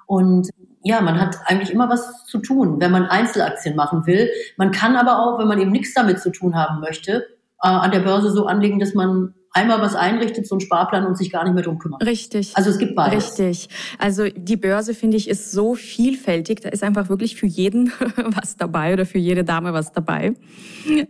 Und 0.06 0.50
ja, 0.82 1.00
man 1.00 1.20
hat 1.20 1.38
eigentlich 1.46 1.72
immer 1.72 1.88
was 1.88 2.26
zu 2.26 2.38
tun, 2.38 2.80
wenn 2.80 2.90
man 2.90 3.06
Einzelaktien 3.06 3.76
machen 3.76 4.06
will. 4.06 4.28
Man 4.56 4.72
kann 4.72 4.96
aber 4.96 5.20
auch, 5.20 5.38
wenn 5.38 5.48
man 5.48 5.60
eben 5.60 5.70
nichts 5.70 5.94
damit 5.94 6.20
zu 6.20 6.30
tun 6.30 6.56
haben 6.56 6.80
möchte, 6.80 7.26
äh, 7.62 7.68
an 7.68 7.90
der 7.92 8.00
Börse 8.00 8.30
so 8.30 8.46
anlegen, 8.46 8.80
dass 8.80 8.94
man 8.94 9.34
einmal 9.52 9.80
was 9.80 9.94
einrichtet, 9.94 10.46
so 10.46 10.56
ein 10.56 10.60
Sparplan 10.60 11.06
und 11.06 11.16
sich 11.16 11.30
gar 11.30 11.44
nicht 11.44 11.54
mehr 11.54 11.64
drum 11.64 11.78
kümmert. 11.78 12.04
Richtig. 12.04 12.56
Also 12.56 12.70
es 12.70 12.78
gibt 12.78 12.94
beides. 12.94 13.38
Richtig. 13.38 13.68
Also 13.98 14.28
die 14.28 14.56
Börse, 14.56 14.94
finde 14.94 15.16
ich, 15.16 15.28
ist 15.28 15.50
so 15.50 15.74
vielfältig. 15.74 16.60
Da 16.60 16.68
ist 16.68 16.84
einfach 16.84 17.08
wirklich 17.08 17.36
für 17.36 17.46
jeden 17.46 17.92
was 18.16 18.56
dabei 18.56 18.92
oder 18.92 19.06
für 19.06 19.18
jede 19.18 19.44
Dame 19.44 19.72
was 19.72 19.92
dabei. 19.92 20.34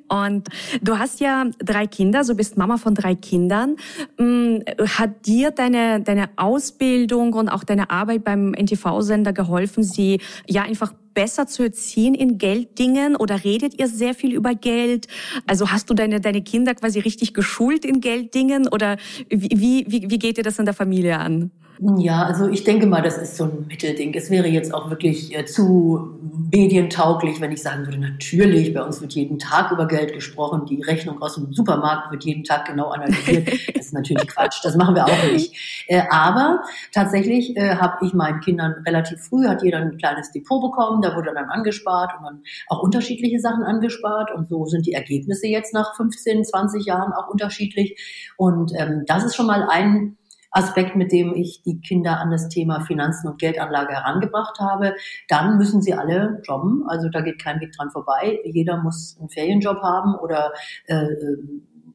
Und 0.09 0.49
du 0.81 0.99
hast 0.99 1.21
ja 1.21 1.47
drei 1.59 1.87
Kinder, 1.87 2.25
so 2.25 2.35
bist 2.35 2.57
Mama 2.57 2.79
von 2.79 2.95
drei 2.95 3.15
Kindern. 3.15 3.77
Hm, 4.17 4.65
hat 4.99 5.27
dir 5.27 5.51
deine, 5.51 6.01
deine 6.01 6.31
Ausbildung 6.37 7.35
und 7.35 7.49
auch 7.49 7.65
deine 7.65 7.91
Arbeit 7.91 8.25
beim 8.25 8.53
NTV-Sender 8.53 9.33
geholfen, 9.33 9.83
sie 9.83 10.21
ja 10.47 10.63
einfach 10.63 10.95
besser 11.15 11.47
zu 11.47 11.63
erziehen 11.63 12.15
in 12.15 12.39
Gelddingen 12.39 13.17
oder 13.17 13.45
redet 13.45 13.79
ihr 13.79 13.89
sehr 13.89 14.15
viel 14.15 14.35
über 14.35 14.55
Geld? 14.55 15.09
Also 15.47 15.71
hast 15.71 15.91
du 15.91 15.95
deine, 15.95 16.21
deine 16.21 16.43
Kinder 16.43 16.75
quasi 16.75 17.01
richtig 17.01 17.35
geschult 17.35 17.85
in 17.85 18.01
Gelddingen 18.01 18.69
oder 18.69 18.97
wie, 19.29 19.87
wie, 19.89 20.11
wie 20.11 20.19
geht 20.19 20.39
dir 20.39 20.45
das 20.45 20.59
in 20.59 20.65
der 20.65 20.75
Familie 20.75 21.19
an? 21.19 21.51
Ja, 21.97 22.25
also 22.25 22.47
ich 22.47 22.65
denke 22.65 22.85
mal, 22.85 23.01
das 23.01 23.17
ist 23.17 23.39
so 23.39 23.45
ein 23.45 23.67
Mittelding. 23.67 24.13
Es 24.13 24.29
wäre 24.29 24.47
jetzt 24.47 24.75
auch 24.75 24.91
wirklich 24.91 25.35
äh, 25.35 25.47
zu 25.47 26.19
medientauglich, 26.53 27.41
wenn 27.41 27.53
ich 27.53 27.63
sagen 27.63 27.87
würde, 27.87 27.99
natürlich, 27.99 28.75
bei 28.75 28.83
uns 28.83 29.01
wird 29.01 29.15
jeden 29.15 29.39
Tag 29.39 29.71
über 29.71 29.89
Geld 29.89 30.13
gesprochen, 30.13 30.67
die 30.67 30.83
Rechnung 30.83 31.23
aus 31.23 31.37
dem 31.37 31.55
Supermarkt 31.55 32.11
wird 32.11 32.25
jeden 32.25 32.45
Tag 32.45 32.67
genau 32.67 32.91
analysiert. 32.91 33.49
Das 33.75 33.87
ist 33.87 33.95
natürlich 33.95 34.29
Quatsch, 34.29 34.61
das 34.63 34.77
machen 34.77 34.95
wir 34.95 35.07
auch 35.07 35.33
nicht. 35.33 35.87
Äh, 35.87 36.03
aber 36.11 36.63
tatsächlich 36.93 37.57
äh, 37.57 37.77
habe 37.77 38.05
ich 38.05 38.13
meinen 38.13 38.41
Kindern 38.41 38.75
relativ 38.87 39.21
früh, 39.21 39.47
hat 39.47 39.63
jeder 39.63 39.79
ein 39.79 39.97
kleines 39.97 40.33
Depot 40.33 40.61
bekommen, 40.61 41.01
da 41.01 41.17
wurde 41.17 41.33
dann 41.35 41.49
angespart 41.49 42.13
und 42.19 42.25
dann 42.25 42.43
auch 42.69 42.83
unterschiedliche 42.83 43.41
Sachen 43.41 43.63
angespart 43.63 44.33
und 44.33 44.49
so 44.49 44.67
sind 44.67 44.87
die 44.87 44.93
Ergebnisse 44.93 45.47
jetzt 45.47 45.73
nach 45.73 45.97
15, 45.97 46.45
20 46.45 46.85
Jahren 46.85 47.13
auch 47.13 47.29
unterschiedlich. 47.29 47.99
Und 48.37 48.73
ähm, 48.77 49.05
das 49.07 49.25
ist 49.25 49.35
schon 49.35 49.47
mal 49.47 49.67
ein 49.69 50.19
Aspekt, 50.51 50.97
mit 50.97 51.13
dem 51.13 51.35
ich 51.35 51.63
die 51.63 51.81
Kinder 51.81 52.19
an 52.19 52.31
das 52.31 52.49
Thema 52.49 52.81
Finanzen 52.81 53.29
und 53.29 53.41
Geldanlage 53.41 53.95
herangebracht 53.95 54.59
habe. 54.59 54.95
Dann 55.29 55.59
müssen 55.59 55.83
sie 55.83 55.95
alle 55.95 56.41
jobben. 56.45 56.85
Also 56.89 57.09
da 57.09 57.21
geht 57.21 57.43
kein 57.43 57.61
Weg 57.61 57.73
dran 57.73 57.91
vorbei. 57.91 58.41
Jeder 58.45 58.79
muss 58.79 59.17
einen 59.19 59.31
Ferienjob 59.31 59.83
haben 59.83 60.15
oder 60.17 60.53
äh, 60.87 61.07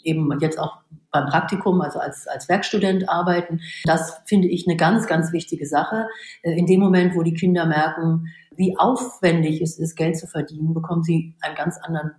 eben 0.04 0.30
jetzt 0.40 0.60
auch 0.60 0.78
beim 1.12 1.28
Praktikum, 1.28 1.82
also 1.82 2.00
als, 2.00 2.28
als 2.28 2.50
Werkstudent 2.50 3.10
arbeiten. 3.10 3.62
Das 3.86 4.22
finde 4.26 4.50
ich 4.50 4.68
eine 4.68 4.76
ganz, 4.76 5.08
ganz 5.08 5.32
wichtige 5.32 5.66
Sache. 5.66 6.08
Äh, 6.42 6.58
in 6.58 6.66
dem 6.66 6.80
Moment, 6.82 7.16
wo 7.16 7.24
die 7.24 7.34
Kinder 7.34 7.66
merken, 7.66 8.28
wie 8.56 8.78
aufwendig 8.78 9.62
es 9.62 9.80
ist, 9.80 9.96
Geld 9.96 10.18
zu 10.18 10.28
verdienen, 10.28 10.74
bekommen 10.74 11.04
sie 11.04 11.36
einen 11.42 11.56
ganz 11.56 11.78
anderen 11.82 12.12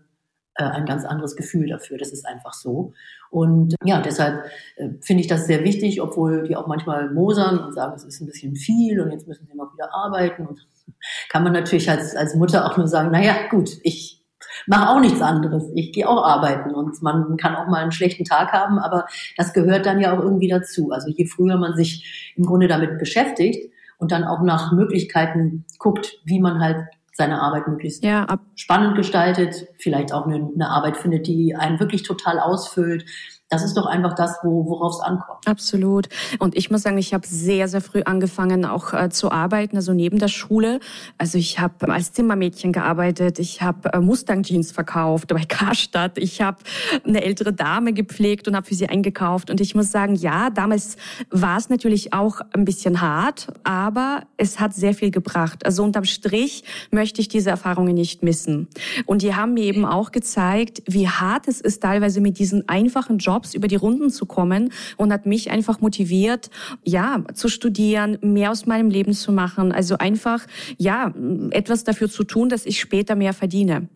ein 0.64 0.86
ganz 0.86 1.04
anderes 1.04 1.36
Gefühl 1.36 1.68
dafür. 1.68 1.98
Das 1.98 2.12
ist 2.12 2.26
einfach 2.26 2.52
so. 2.52 2.92
Und 3.30 3.74
ja, 3.84 4.00
deshalb 4.00 4.44
äh, 4.76 4.90
finde 5.02 5.20
ich 5.20 5.26
das 5.26 5.46
sehr 5.46 5.64
wichtig, 5.64 6.00
obwohl 6.00 6.44
die 6.48 6.56
auch 6.56 6.66
manchmal 6.66 7.10
mosern 7.12 7.58
und 7.58 7.74
sagen, 7.74 7.94
es 7.94 8.04
ist 8.04 8.20
ein 8.20 8.26
bisschen 8.26 8.56
viel 8.56 9.00
und 9.00 9.10
jetzt 9.10 9.28
müssen 9.28 9.46
sie 9.46 9.56
noch 9.56 9.72
wieder 9.74 9.94
arbeiten. 9.94 10.46
Und 10.46 10.66
kann 11.28 11.44
man 11.44 11.52
natürlich 11.52 11.90
als, 11.90 12.16
als 12.16 12.34
Mutter 12.34 12.66
auch 12.66 12.76
nur 12.76 12.88
sagen, 12.88 13.10
naja, 13.10 13.34
gut, 13.50 13.70
ich 13.82 14.24
mache 14.66 14.90
auch 14.90 15.00
nichts 15.00 15.20
anderes. 15.20 15.64
Ich 15.74 15.92
gehe 15.92 16.08
auch 16.08 16.24
arbeiten 16.24 16.74
und 16.74 17.02
man 17.02 17.36
kann 17.36 17.56
auch 17.56 17.66
mal 17.68 17.82
einen 17.82 17.92
schlechten 17.92 18.24
Tag 18.24 18.52
haben, 18.52 18.78
aber 18.78 19.06
das 19.36 19.52
gehört 19.52 19.86
dann 19.86 20.00
ja 20.00 20.16
auch 20.16 20.22
irgendwie 20.22 20.48
dazu. 20.48 20.90
Also 20.90 21.08
je 21.08 21.26
früher 21.26 21.56
man 21.58 21.76
sich 21.76 22.32
im 22.36 22.44
Grunde 22.44 22.68
damit 22.68 22.98
beschäftigt 22.98 23.72
und 23.98 24.12
dann 24.12 24.24
auch 24.24 24.42
nach 24.42 24.72
Möglichkeiten 24.72 25.64
guckt, 25.78 26.20
wie 26.24 26.40
man 26.40 26.60
halt 26.60 26.78
seine 27.16 27.40
Arbeit 27.40 27.66
möglichst 27.66 28.04
ja, 28.04 28.26
spannend 28.54 28.96
gestaltet, 28.96 29.68
vielleicht 29.78 30.12
auch 30.12 30.26
eine, 30.26 30.36
eine 30.36 30.68
Arbeit 30.68 30.98
findet, 30.98 31.26
die 31.26 31.54
einen 31.56 31.80
wirklich 31.80 32.02
total 32.02 32.38
ausfüllt 32.38 33.06
das 33.48 33.62
ist 33.62 33.76
doch 33.76 33.86
einfach 33.86 34.14
das, 34.14 34.38
wo, 34.42 34.66
worauf 34.66 34.94
es 34.94 35.00
ankommt. 35.00 35.46
Absolut. 35.46 36.08
Und 36.40 36.56
ich 36.56 36.70
muss 36.70 36.82
sagen, 36.82 36.98
ich 36.98 37.14
habe 37.14 37.24
sehr, 37.26 37.68
sehr 37.68 37.80
früh 37.80 38.02
angefangen, 38.02 38.64
auch 38.64 38.92
äh, 38.92 39.08
zu 39.08 39.30
arbeiten, 39.30 39.76
also 39.76 39.92
neben 39.92 40.18
der 40.18 40.28
Schule. 40.28 40.80
Also 41.16 41.38
ich 41.38 41.60
habe 41.60 41.88
als 41.92 42.12
Zimmermädchen 42.12 42.72
gearbeitet, 42.72 43.38
ich 43.38 43.62
habe 43.62 43.92
äh, 43.92 44.00
Mustang-Jeans 44.00 44.72
verkauft 44.72 45.28
bei 45.28 45.44
Karstadt, 45.48 46.18
ich 46.18 46.40
habe 46.40 46.58
eine 47.06 47.22
ältere 47.22 47.52
Dame 47.52 47.92
gepflegt 47.92 48.48
und 48.48 48.56
habe 48.56 48.66
für 48.66 48.74
sie 48.74 48.88
eingekauft. 48.88 49.48
Und 49.48 49.60
ich 49.60 49.76
muss 49.76 49.92
sagen, 49.92 50.16
ja, 50.16 50.50
damals 50.50 50.96
war 51.30 51.58
es 51.58 51.68
natürlich 51.68 52.12
auch 52.12 52.40
ein 52.52 52.64
bisschen 52.64 53.00
hart, 53.00 53.46
aber 53.62 54.22
es 54.36 54.58
hat 54.58 54.74
sehr 54.74 54.92
viel 54.92 55.12
gebracht. 55.12 55.64
Also 55.64 55.84
unterm 55.84 56.04
Strich 56.04 56.64
möchte 56.90 57.20
ich 57.20 57.28
diese 57.28 57.50
Erfahrungen 57.50 57.94
nicht 57.94 58.24
missen. 58.24 58.66
Und 59.04 59.22
die 59.22 59.36
haben 59.36 59.54
mir 59.54 59.64
eben 59.64 59.84
auch 59.84 60.10
gezeigt, 60.10 60.82
wie 60.86 61.08
hart 61.08 61.46
es 61.46 61.60
ist, 61.60 61.82
teilweise 61.82 62.20
mit 62.20 62.40
diesen 62.40 62.68
einfachen 62.68 63.18
Jobs 63.18 63.36
Jobs 63.46 63.54
über 63.54 63.68
die 63.68 63.76
Runden 63.76 64.10
zu 64.10 64.26
kommen 64.26 64.72
und 64.96 65.12
hat 65.12 65.26
mich 65.26 65.50
einfach 65.50 65.80
motiviert, 65.80 66.50
ja, 66.84 67.22
zu 67.34 67.48
studieren, 67.48 68.18
mehr 68.22 68.50
aus 68.50 68.66
meinem 68.66 68.90
Leben 68.90 69.12
zu 69.12 69.32
machen. 69.32 69.72
Also 69.72 69.98
einfach, 69.98 70.46
ja, 70.78 71.14
etwas 71.50 71.84
dafür 71.84 72.10
zu 72.10 72.24
tun, 72.24 72.48
dass 72.48 72.66
ich 72.66 72.80
später 72.80 73.14
mehr 73.14 73.32
verdiene. 73.32 73.88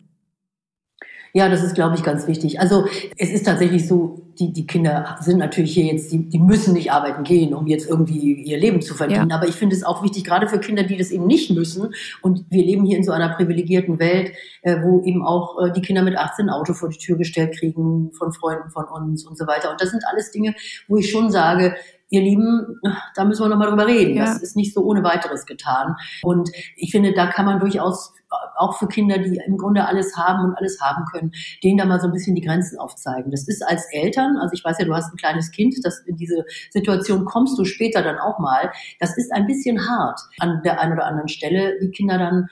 Ja, 1.33 1.47
das 1.47 1.63
ist, 1.63 1.75
glaube 1.75 1.95
ich, 1.95 2.03
ganz 2.03 2.27
wichtig. 2.27 2.59
Also 2.59 2.85
es 3.17 3.31
ist 3.31 3.45
tatsächlich 3.45 3.87
so, 3.87 4.21
die, 4.39 4.51
die 4.51 4.65
Kinder 4.65 5.17
sind 5.21 5.37
natürlich 5.37 5.73
hier 5.73 5.85
jetzt, 5.85 6.11
die, 6.11 6.27
die 6.27 6.39
müssen 6.39 6.73
nicht 6.73 6.91
arbeiten 6.91 7.23
gehen, 7.23 7.53
um 7.53 7.67
jetzt 7.67 7.87
irgendwie 7.89 8.33
ihr 8.33 8.57
Leben 8.57 8.81
zu 8.81 8.93
verdienen. 8.93 9.29
Ja. 9.29 9.35
Aber 9.37 9.47
ich 9.47 9.55
finde 9.55 9.75
es 9.75 9.83
auch 9.83 10.03
wichtig, 10.03 10.23
gerade 10.23 10.47
für 10.47 10.59
Kinder, 10.59 10.83
die 10.83 10.97
das 10.97 11.11
eben 11.11 11.27
nicht 11.27 11.51
müssen. 11.51 11.93
Und 12.21 12.45
wir 12.49 12.63
leben 12.63 12.85
hier 12.85 12.97
in 12.97 13.03
so 13.03 13.11
einer 13.11 13.29
privilegierten 13.29 13.99
Welt, 13.99 14.33
äh, 14.61 14.77
wo 14.83 15.03
eben 15.03 15.23
auch 15.25 15.57
äh, 15.61 15.71
die 15.71 15.81
Kinder 15.81 16.03
mit 16.03 16.17
18 16.17 16.49
Auto 16.49 16.73
vor 16.73 16.89
die 16.89 16.97
Tür 16.97 17.17
gestellt 17.17 17.57
kriegen 17.57 18.11
von 18.11 18.33
Freunden 18.33 18.69
von 18.69 18.85
uns 18.85 19.25
und 19.25 19.37
so 19.37 19.47
weiter. 19.47 19.71
Und 19.71 19.79
das 19.79 19.91
sind 19.91 20.03
alles 20.09 20.31
Dinge, 20.31 20.55
wo 20.87 20.97
ich 20.97 21.11
schon 21.11 21.31
sage, 21.31 21.75
ihr 22.11 22.21
Lieben, 22.21 22.79
da 23.15 23.23
müssen 23.23 23.43
wir 23.43 23.49
nochmal 23.49 23.69
drüber 23.69 23.87
reden. 23.87 24.17
Ja. 24.17 24.25
Das 24.25 24.41
ist 24.43 24.55
nicht 24.55 24.73
so 24.73 24.83
ohne 24.83 25.03
weiteres 25.03 25.45
getan. 25.45 25.95
Und 26.21 26.51
ich 26.75 26.91
finde, 26.91 27.13
da 27.13 27.27
kann 27.27 27.45
man 27.45 27.59
durchaus 27.59 28.13
auch 28.57 28.77
für 28.77 28.87
Kinder, 28.87 29.17
die 29.17 29.41
im 29.45 29.57
Grunde 29.57 29.85
alles 29.85 30.15
haben 30.15 30.43
und 30.45 30.55
alles 30.55 30.79
haben 30.81 31.05
können, 31.11 31.31
denen 31.63 31.77
da 31.77 31.85
mal 31.85 31.99
so 31.99 32.07
ein 32.07 32.13
bisschen 32.13 32.35
die 32.35 32.41
Grenzen 32.41 32.77
aufzeigen. 32.79 33.31
Das 33.31 33.47
ist 33.47 33.65
als 33.65 33.85
Eltern, 33.91 34.37
also 34.37 34.53
ich 34.53 34.63
weiß 34.63 34.77
ja, 34.79 34.85
du 34.85 34.93
hast 34.93 35.11
ein 35.11 35.17
kleines 35.17 35.51
Kind, 35.51 35.75
das 35.83 36.01
in 36.05 36.17
diese 36.17 36.45
Situation 36.69 37.25
kommst 37.25 37.57
du 37.57 37.65
später 37.65 38.03
dann 38.03 38.19
auch 38.19 38.39
mal. 38.39 38.71
Das 38.99 39.17
ist 39.17 39.33
ein 39.33 39.47
bisschen 39.47 39.89
hart 39.89 40.19
an 40.39 40.61
der 40.63 40.79
einen 40.79 40.93
oder 40.93 41.05
anderen 41.05 41.29
Stelle, 41.29 41.79
die 41.81 41.91
Kinder 41.91 42.17
dann 42.17 42.47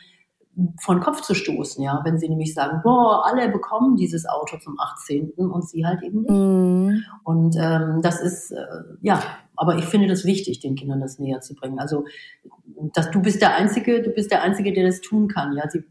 von 0.81 0.99
Kopf 0.99 1.21
zu 1.21 1.35
stoßen, 1.35 1.83
ja, 1.83 2.01
wenn 2.03 2.17
sie 2.17 2.27
nämlich 2.27 2.53
sagen, 2.53 2.81
boah, 2.83 3.25
alle 3.25 3.49
bekommen 3.49 3.95
dieses 3.95 4.27
Auto 4.27 4.57
zum 4.57 4.79
18. 4.79 5.31
und 5.37 5.67
sie 5.69 5.85
halt 5.85 6.01
eben 6.03 6.21
nicht. 6.21 6.31
Mm. 6.31 6.78
Und 7.23 7.55
ähm, 7.59 8.01
das 8.01 8.21
ist, 8.21 8.51
äh, 8.51 8.65
ja, 9.01 9.21
aber 9.55 9.77
ich 9.77 9.85
finde 9.85 10.07
das 10.07 10.25
wichtig, 10.25 10.59
den 10.59 10.75
Kindern 10.75 11.01
das 11.01 11.19
näher 11.19 11.41
zu 11.41 11.53
bringen. 11.53 11.79
Also, 11.79 12.05
dass 12.93 13.11
du 13.11 13.21
bist 13.21 13.41
der 13.41 13.55
Einzige, 13.55 14.01
du 14.01 14.11
bist 14.11 14.31
der 14.31 14.41
Einzige, 14.41 14.71
der 14.71 14.85
das 14.85 15.01
tun 15.01 15.27
kann, 15.27 15.55
ja. 15.55 15.69
Sie, 15.69 15.83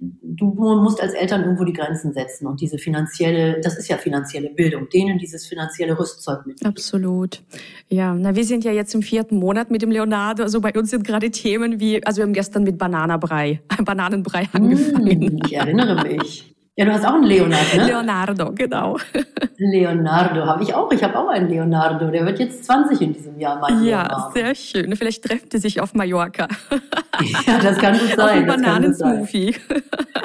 du 0.00 0.46
musst 0.46 1.00
als 1.00 1.14
Eltern 1.14 1.42
irgendwo 1.42 1.64
die 1.64 1.72
Grenzen 1.72 2.12
setzen 2.12 2.46
und 2.46 2.60
diese 2.60 2.78
finanzielle, 2.78 3.60
das 3.62 3.78
ist 3.78 3.88
ja 3.88 3.96
finanzielle 3.96 4.50
Bildung, 4.50 4.88
denen 4.88 5.18
dieses 5.18 5.46
finanzielle 5.46 5.98
Rüstzeug 5.98 6.46
mit. 6.46 6.64
Absolut. 6.64 7.42
Ja, 7.88 8.14
na, 8.14 8.36
wir 8.36 8.44
sind 8.44 8.64
ja 8.64 8.72
jetzt 8.72 8.94
im 8.94 9.02
vierten 9.02 9.38
Monat 9.38 9.70
mit 9.70 9.82
dem 9.82 9.90
Leonardo. 9.90 10.42
Also 10.42 10.60
bei 10.60 10.72
uns 10.74 10.90
sind 10.90 11.04
gerade 11.04 11.30
Themen 11.30 11.80
wie, 11.80 12.04
also 12.04 12.18
wir 12.18 12.24
haben 12.24 12.32
gestern 12.32 12.62
mit 12.62 12.78
Bananabrei, 12.78 13.60
Bananenbrei 13.84 14.44
mm, 14.44 14.56
angefangen. 14.56 15.40
ich 15.44 15.56
erinnere 15.56 16.02
mich. 16.02 16.54
Ja, 16.78 16.84
du 16.84 16.92
hast 16.92 17.04
auch 17.04 17.14
einen 17.14 17.24
Leonardo, 17.24 17.76
ne? 17.76 17.86
Leonardo, 17.86 18.52
genau. 18.54 18.96
Leonardo 19.58 20.46
habe 20.46 20.62
ich 20.62 20.72
auch. 20.72 20.92
Ich 20.92 21.02
habe 21.02 21.18
auch 21.18 21.26
einen 21.26 21.48
Leonardo. 21.48 22.08
Der 22.08 22.24
wird 22.24 22.38
jetzt 22.38 22.64
20 22.66 23.00
in 23.00 23.12
diesem 23.14 23.36
Jahr, 23.40 23.58
mein 23.58 23.82
Ja, 23.82 24.02
Leonardo. 24.04 24.32
sehr 24.32 24.54
schön. 24.54 24.94
Vielleicht 24.94 25.24
treffen 25.24 25.48
die 25.52 25.58
sich 25.58 25.80
auf 25.80 25.94
Mallorca. 25.94 26.46
ja, 27.48 27.58
das 27.60 27.78
kann 27.78 27.98
gut 27.98 28.14
sein. 28.14 28.48
Auf 28.48 28.54
Bananensmoothie. 28.54 29.56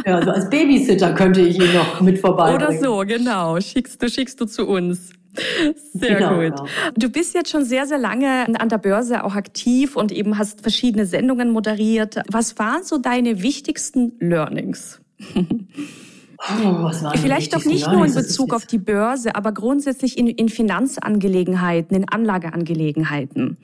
Ja, 0.06 0.18
also 0.18 0.30
als 0.30 0.48
Babysitter 0.48 1.14
könnte 1.14 1.42
ich 1.42 1.58
ihn 1.58 1.74
noch 1.74 2.02
mit 2.02 2.20
vorbei. 2.20 2.54
Oder 2.54 2.72
so, 2.74 3.00
genau. 3.00 3.60
Schickst 3.60 4.00
du, 4.04 4.08
schickst 4.08 4.40
du 4.40 4.46
zu 4.46 4.68
uns. 4.68 5.10
Sehr 5.94 6.18
genau, 6.18 6.36
gut. 6.36 6.56
Genau. 6.56 6.68
Du 6.96 7.10
bist 7.10 7.34
jetzt 7.34 7.50
schon 7.50 7.66
sehr, 7.66 7.88
sehr 7.88 7.98
lange 7.98 8.46
an 8.60 8.70
der 8.70 8.78
Börse 8.78 9.24
auch 9.24 9.34
aktiv 9.34 9.96
und 9.96 10.12
eben 10.12 10.38
hast 10.38 10.62
verschiedene 10.62 11.08
Sendungen 11.08 11.50
moderiert. 11.50 12.22
Was 12.30 12.60
waren 12.60 12.84
so 12.84 13.00
deine 13.00 13.42
wichtigsten 13.42 14.14
Learnings? 14.20 15.02
Oh, 16.50 16.92
Vielleicht 17.16 17.54
doch 17.54 17.64
nicht 17.64 17.90
nur 17.90 18.06
in 18.06 18.14
Bezug 18.14 18.54
auf 18.54 18.66
die 18.66 18.78
Börse, 18.78 19.36
aber 19.36 19.54
grundsätzlich 19.54 20.18
in, 20.18 20.28
in 20.28 20.50
Finanzangelegenheiten, 20.50 21.96
in 21.96 22.10
Anlageangelegenheiten. 22.10 23.58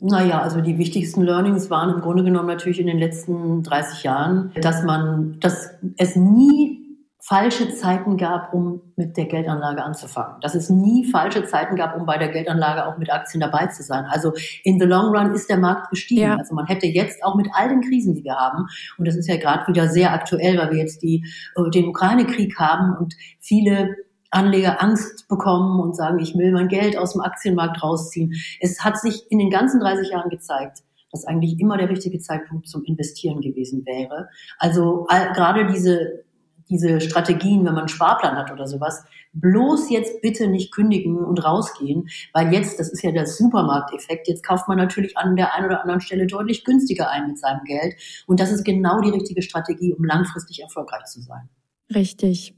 Naja, 0.00 0.40
also 0.40 0.60
die 0.60 0.78
wichtigsten 0.78 1.22
Learnings 1.22 1.70
waren 1.70 1.94
im 1.94 2.00
Grunde 2.00 2.24
genommen 2.24 2.48
natürlich 2.48 2.80
in 2.80 2.86
den 2.86 2.98
letzten 2.98 3.62
30 3.62 4.02
Jahren, 4.02 4.50
dass 4.60 4.82
man, 4.82 5.36
dass 5.40 5.70
es 5.96 6.16
nie 6.16 6.81
falsche 7.24 7.72
Zeiten 7.72 8.16
gab, 8.16 8.52
um 8.52 8.80
mit 8.96 9.16
der 9.16 9.26
Geldanlage 9.26 9.80
anzufangen. 9.84 10.40
Dass 10.40 10.56
es 10.56 10.70
nie 10.70 11.08
falsche 11.08 11.44
Zeiten 11.44 11.76
gab, 11.76 11.96
um 11.96 12.04
bei 12.04 12.18
der 12.18 12.28
Geldanlage 12.28 12.84
auch 12.84 12.98
mit 12.98 13.12
Aktien 13.12 13.40
dabei 13.40 13.68
zu 13.68 13.84
sein. 13.84 14.06
Also 14.08 14.32
in 14.64 14.80
the 14.80 14.86
long 14.86 15.14
run 15.14 15.32
ist 15.32 15.48
der 15.48 15.58
Markt 15.58 15.90
gestiegen. 15.90 16.22
Ja. 16.22 16.36
Also 16.36 16.52
man 16.52 16.66
hätte 16.66 16.86
jetzt 16.86 17.22
auch 17.22 17.36
mit 17.36 17.48
all 17.52 17.68
den 17.68 17.80
Krisen, 17.80 18.16
die 18.16 18.24
wir 18.24 18.34
haben, 18.34 18.66
und 18.98 19.06
das 19.06 19.14
ist 19.14 19.28
ja 19.28 19.36
gerade 19.36 19.68
wieder 19.68 19.88
sehr 19.88 20.12
aktuell, 20.12 20.58
weil 20.58 20.72
wir 20.72 20.78
jetzt 20.78 21.00
die, 21.02 21.24
äh, 21.54 21.70
den 21.70 21.86
Ukraine-Krieg 21.86 22.58
haben 22.58 22.96
und 22.96 23.14
viele 23.38 23.94
Anleger 24.32 24.82
Angst 24.82 25.28
bekommen 25.28 25.78
und 25.78 25.94
sagen, 25.94 26.18
ich 26.18 26.34
will 26.34 26.50
mein 26.50 26.68
Geld 26.68 26.98
aus 26.98 27.12
dem 27.12 27.20
Aktienmarkt 27.20 27.84
rausziehen. 27.84 28.34
Es 28.60 28.82
hat 28.82 28.98
sich 28.98 29.30
in 29.30 29.38
den 29.38 29.50
ganzen 29.50 29.78
30 29.78 30.10
Jahren 30.10 30.30
gezeigt, 30.30 30.78
dass 31.12 31.24
eigentlich 31.24 31.60
immer 31.60 31.76
der 31.76 31.88
richtige 31.88 32.18
Zeitpunkt 32.18 32.66
zum 32.66 32.82
Investieren 32.82 33.40
gewesen 33.40 33.86
wäre. 33.86 34.28
Also 34.58 35.06
all, 35.08 35.32
gerade 35.34 35.66
diese 35.66 36.24
diese 36.68 37.00
Strategien, 37.00 37.58
wenn 37.58 37.74
man 37.74 37.78
einen 37.78 37.88
Sparplan 37.88 38.36
hat 38.36 38.50
oder 38.52 38.66
sowas, 38.66 39.04
bloß 39.32 39.90
jetzt 39.90 40.20
bitte 40.20 40.48
nicht 40.48 40.72
kündigen 40.72 41.18
und 41.18 41.44
rausgehen, 41.44 42.08
weil 42.32 42.52
jetzt, 42.52 42.78
das 42.78 42.90
ist 42.90 43.02
ja 43.02 43.12
der 43.12 43.26
Supermarkteffekt, 43.26 44.28
jetzt 44.28 44.44
kauft 44.44 44.68
man 44.68 44.78
natürlich 44.78 45.16
an 45.16 45.36
der 45.36 45.54
einen 45.54 45.66
oder 45.66 45.80
anderen 45.82 46.00
Stelle 46.00 46.26
deutlich 46.26 46.64
günstiger 46.64 47.10
ein 47.10 47.28
mit 47.28 47.38
seinem 47.38 47.64
Geld. 47.64 47.94
Und 48.26 48.40
das 48.40 48.50
ist 48.50 48.64
genau 48.64 49.00
die 49.00 49.10
richtige 49.10 49.42
Strategie, 49.42 49.94
um 49.94 50.04
langfristig 50.04 50.60
erfolgreich 50.62 51.04
zu 51.04 51.20
sein. 51.20 51.48
Richtig. 51.94 52.54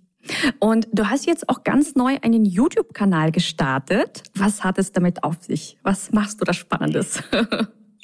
Und 0.58 0.88
du 0.92 1.10
hast 1.10 1.26
jetzt 1.26 1.48
auch 1.48 1.64
ganz 1.64 1.94
neu 1.96 2.16
einen 2.22 2.44
YouTube-Kanal 2.44 3.30
gestartet. 3.30 4.22
Was 4.34 4.64
hat 4.64 4.78
es 4.78 4.92
damit 4.92 5.22
auf 5.22 5.42
sich? 5.42 5.76
Was 5.82 6.12
machst 6.12 6.40
du 6.40 6.44
da 6.44 6.52
Spannendes? 6.52 7.22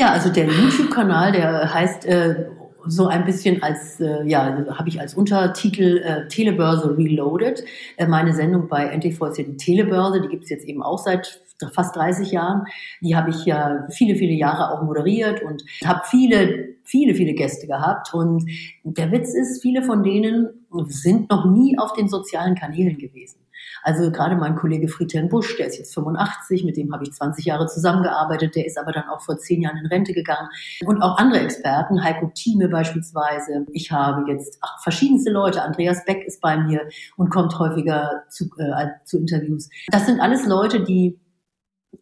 Ja, 0.00 0.12
also 0.12 0.30
der 0.30 0.46
YouTube-Kanal, 0.46 1.32
der 1.32 1.74
heißt 1.74 2.06
äh, 2.06 2.46
so 2.86 3.06
ein 3.06 3.24
bisschen 3.24 3.62
als, 3.62 4.00
äh, 4.00 4.24
ja, 4.26 4.64
habe 4.70 4.88
ich 4.88 5.00
als 5.00 5.14
Untertitel 5.14 5.98
äh, 5.98 6.28
Telebörse 6.28 6.96
Reloaded. 6.96 7.64
Äh, 7.96 8.06
meine 8.06 8.34
Sendung 8.34 8.68
bei 8.68 8.84
NTV 8.84 9.26
ist 9.26 9.38
ja 9.38 9.44
die 9.44 9.56
Telebörse, 9.56 10.20
die 10.20 10.28
gibt 10.28 10.44
es 10.44 10.50
jetzt 10.50 10.66
eben 10.66 10.82
auch 10.82 10.98
seit 10.98 11.40
fast 11.74 11.94
30 11.96 12.32
Jahren. 12.32 12.64
Die 13.00 13.14
habe 13.14 13.30
ich 13.30 13.44
ja 13.44 13.86
viele, 13.90 14.16
viele 14.16 14.32
Jahre 14.32 14.72
auch 14.72 14.82
moderiert 14.82 15.42
und 15.42 15.62
habe 15.84 16.00
viele, 16.04 16.76
viele, 16.84 17.14
viele 17.14 17.34
Gäste 17.34 17.66
gehabt. 17.66 18.14
Und 18.14 18.46
der 18.84 19.12
Witz 19.12 19.34
ist, 19.34 19.62
viele 19.62 19.82
von 19.82 20.02
denen 20.02 20.48
sind 20.88 21.30
noch 21.30 21.44
nie 21.44 21.78
auf 21.78 21.92
den 21.92 22.08
sozialen 22.08 22.54
Kanälen 22.54 22.96
gewesen. 22.98 23.38
Also 23.82 24.10
gerade 24.10 24.36
mein 24.36 24.56
Kollege 24.56 24.88
Friedhelm 24.88 25.28
Busch, 25.28 25.56
der 25.56 25.66
ist 25.66 25.78
jetzt 25.78 25.94
85, 25.94 26.64
mit 26.64 26.76
dem 26.76 26.92
habe 26.92 27.04
ich 27.04 27.12
20 27.12 27.44
Jahre 27.44 27.66
zusammengearbeitet, 27.66 28.54
der 28.54 28.66
ist 28.66 28.78
aber 28.78 28.92
dann 28.92 29.08
auch 29.08 29.20
vor 29.20 29.38
zehn 29.38 29.62
Jahren 29.62 29.78
in 29.78 29.86
Rente 29.86 30.12
gegangen. 30.12 30.48
Und 30.84 31.02
auch 31.02 31.18
andere 31.18 31.40
Experten, 31.40 32.02
Heiko 32.02 32.30
Thieme 32.34 32.68
beispielsweise. 32.68 33.66
Ich 33.72 33.90
habe 33.90 34.30
jetzt 34.30 34.58
ach, 34.60 34.82
verschiedenste 34.82 35.30
Leute, 35.30 35.62
Andreas 35.62 36.04
Beck 36.04 36.24
ist 36.26 36.40
bei 36.40 36.56
mir 36.56 36.88
und 37.16 37.30
kommt 37.30 37.58
häufiger 37.58 38.24
zu, 38.28 38.50
äh, 38.58 38.88
zu 39.04 39.18
Interviews. 39.18 39.68
Das 39.88 40.06
sind 40.06 40.20
alles 40.20 40.46
Leute, 40.46 40.82
die 40.82 41.18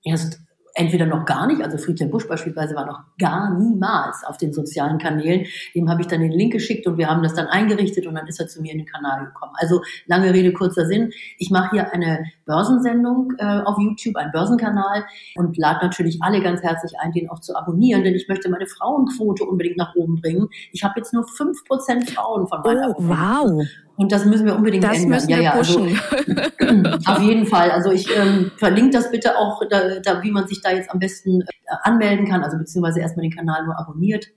erst 0.04 0.40
entweder 0.78 1.06
noch 1.06 1.24
gar 1.24 1.46
nicht, 1.46 1.60
also 1.60 1.76
Friedhelm 1.76 2.10
Busch 2.10 2.28
beispielsweise 2.28 2.76
war 2.76 2.86
noch 2.86 3.00
gar 3.18 3.58
niemals 3.58 4.22
auf 4.24 4.38
den 4.38 4.52
sozialen 4.52 4.98
Kanälen. 4.98 5.46
Dem 5.74 5.90
habe 5.90 6.02
ich 6.02 6.06
dann 6.06 6.20
den 6.20 6.30
Link 6.30 6.52
geschickt 6.52 6.86
und 6.86 6.98
wir 6.98 7.08
haben 7.08 7.22
das 7.22 7.34
dann 7.34 7.46
eingerichtet 7.46 8.06
und 8.06 8.14
dann 8.14 8.26
ist 8.28 8.38
er 8.38 8.46
zu 8.46 8.62
mir 8.62 8.72
in 8.72 8.78
den 8.78 8.86
Kanal 8.86 9.26
gekommen. 9.26 9.52
Also 9.56 9.82
lange 10.06 10.32
Rede, 10.32 10.52
kurzer 10.52 10.86
Sinn. 10.86 11.10
Ich 11.38 11.50
mache 11.50 11.70
hier 11.72 11.92
eine 11.92 12.24
Börsensendung 12.46 13.34
äh, 13.38 13.62
auf 13.64 13.76
YouTube, 13.78 14.16
einen 14.16 14.30
Börsenkanal 14.30 15.04
und 15.34 15.56
lade 15.58 15.84
natürlich 15.84 16.18
alle 16.22 16.40
ganz 16.40 16.62
herzlich 16.62 16.92
ein, 17.00 17.12
den 17.12 17.28
auch 17.28 17.40
zu 17.40 17.56
abonnieren, 17.56 18.04
denn 18.04 18.14
ich 18.14 18.28
möchte 18.28 18.48
meine 18.48 18.66
Frauenquote 18.66 19.44
unbedingt 19.44 19.76
nach 19.76 19.94
oben 19.96 20.20
bringen. 20.20 20.48
Ich 20.72 20.84
habe 20.84 20.94
jetzt 20.96 21.12
nur 21.12 21.26
fünf 21.26 21.64
Prozent 21.64 22.08
Frauen 22.10 22.46
von 22.46 22.60
meiner 22.62 22.90
Oh, 22.90 22.94
wow. 22.98 23.66
Und 23.98 24.12
das 24.12 24.24
müssen 24.24 24.46
wir 24.46 24.54
unbedingt 24.54 24.84
das 24.84 24.98
ändern. 24.98 25.10
Müssen 25.10 25.28
wir 25.28 25.36
ja, 25.38 25.42
ja, 25.42 25.52
also, 25.54 25.80
auf 27.06 27.20
jeden 27.20 27.46
Fall. 27.46 27.72
Also 27.72 27.90
ich 27.90 28.08
ähm, 28.16 28.52
verlinke 28.56 28.90
das 28.90 29.10
bitte 29.10 29.36
auch, 29.36 29.60
da, 29.68 29.98
da, 29.98 30.22
wie 30.22 30.30
man 30.30 30.46
sich 30.46 30.60
da 30.62 30.70
jetzt 30.70 30.88
am 30.92 31.00
besten 31.00 31.40
äh, 31.40 31.44
anmelden 31.82 32.28
kann, 32.28 32.44
also 32.44 32.56
beziehungsweise 32.56 33.00
erstmal 33.00 33.24
den 33.24 33.34
Kanal 33.34 33.64
nur 33.64 33.76
abonniert. 33.76 34.28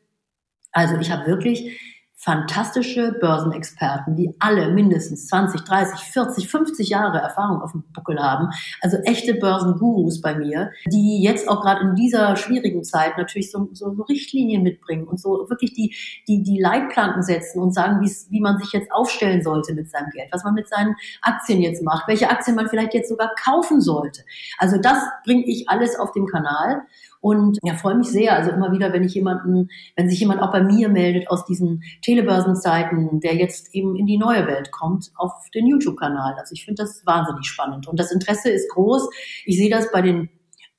Also 0.71 0.97
ich 0.97 1.11
habe 1.11 1.27
wirklich 1.27 1.79
fantastische 2.23 3.13
Börsenexperten, 3.13 4.15
die 4.15 4.35
alle 4.37 4.71
mindestens 4.71 5.25
20, 5.25 5.61
30, 5.61 5.99
40, 6.01 6.47
50 6.47 6.89
Jahre 6.89 7.17
Erfahrung 7.17 7.63
auf 7.63 7.71
dem 7.71 7.83
Buckel 7.93 8.19
haben. 8.21 8.49
Also 8.79 8.97
echte 8.97 9.33
Börsengurus 9.33 10.21
bei 10.21 10.35
mir, 10.35 10.69
die 10.85 11.23
jetzt 11.23 11.49
auch 11.49 11.61
gerade 11.61 11.81
in 11.81 11.95
dieser 11.95 12.35
schwierigen 12.35 12.83
Zeit 12.83 13.17
natürlich 13.17 13.49
so, 13.49 13.69
so, 13.73 13.95
so 13.95 14.03
Richtlinien 14.03 14.61
mitbringen 14.61 15.07
und 15.07 15.19
so 15.19 15.49
wirklich 15.49 15.73
die, 15.73 15.95
die, 16.27 16.43
die 16.43 16.59
Leitplanken 16.59 17.23
setzen 17.23 17.59
und 17.59 17.73
sagen, 17.73 18.05
wie 18.29 18.39
man 18.39 18.59
sich 18.59 18.71
jetzt 18.71 18.91
aufstellen 18.91 19.41
sollte 19.41 19.73
mit 19.73 19.89
seinem 19.89 20.11
Geld, 20.11 20.29
was 20.31 20.43
man 20.43 20.53
mit 20.53 20.69
seinen 20.69 20.95
Aktien 21.23 21.59
jetzt 21.59 21.81
macht, 21.81 22.07
welche 22.07 22.29
Aktien 22.29 22.55
man 22.55 22.69
vielleicht 22.69 22.93
jetzt 22.93 23.09
sogar 23.09 23.31
kaufen 23.43 23.81
sollte. 23.81 24.21
Also 24.59 24.77
das 24.77 24.99
bringe 25.25 25.43
ich 25.47 25.67
alles 25.69 25.97
auf 25.97 26.11
dem 26.11 26.27
Kanal 26.27 26.83
und 27.21 27.59
ja, 27.63 27.75
freue 27.75 27.95
mich 27.95 28.09
sehr. 28.09 28.35
Also 28.35 28.51
immer 28.51 28.71
wieder, 28.71 28.91
wenn 28.91 29.03
ich 29.03 29.13
jemanden, 29.13 29.69
wenn 29.95 30.09
sich 30.09 30.19
jemand 30.19 30.41
auch 30.41 30.51
bei 30.51 30.61
mir 30.63 30.89
meldet 30.89 31.29
aus 31.29 31.45
diesen 31.45 31.83
Telebörsenzeiten, 32.01 33.19
der 33.19 33.35
jetzt 33.35 33.73
eben 33.73 33.95
in 33.95 34.07
die 34.07 34.17
neue 34.17 34.47
Welt 34.47 34.71
kommt, 34.71 35.11
auf 35.15 35.31
den 35.53 35.67
YouTube-Kanal. 35.67 36.35
Also 36.37 36.53
ich 36.53 36.65
finde 36.65 36.83
das 36.83 37.05
wahnsinnig 37.05 37.45
spannend. 37.45 37.87
Und 37.87 37.99
das 37.99 38.11
Interesse 38.11 38.49
ist 38.49 38.69
groß. 38.71 39.09
Ich 39.45 39.57
sehe 39.57 39.69
das 39.69 39.91
bei 39.91 40.01
den 40.01 40.29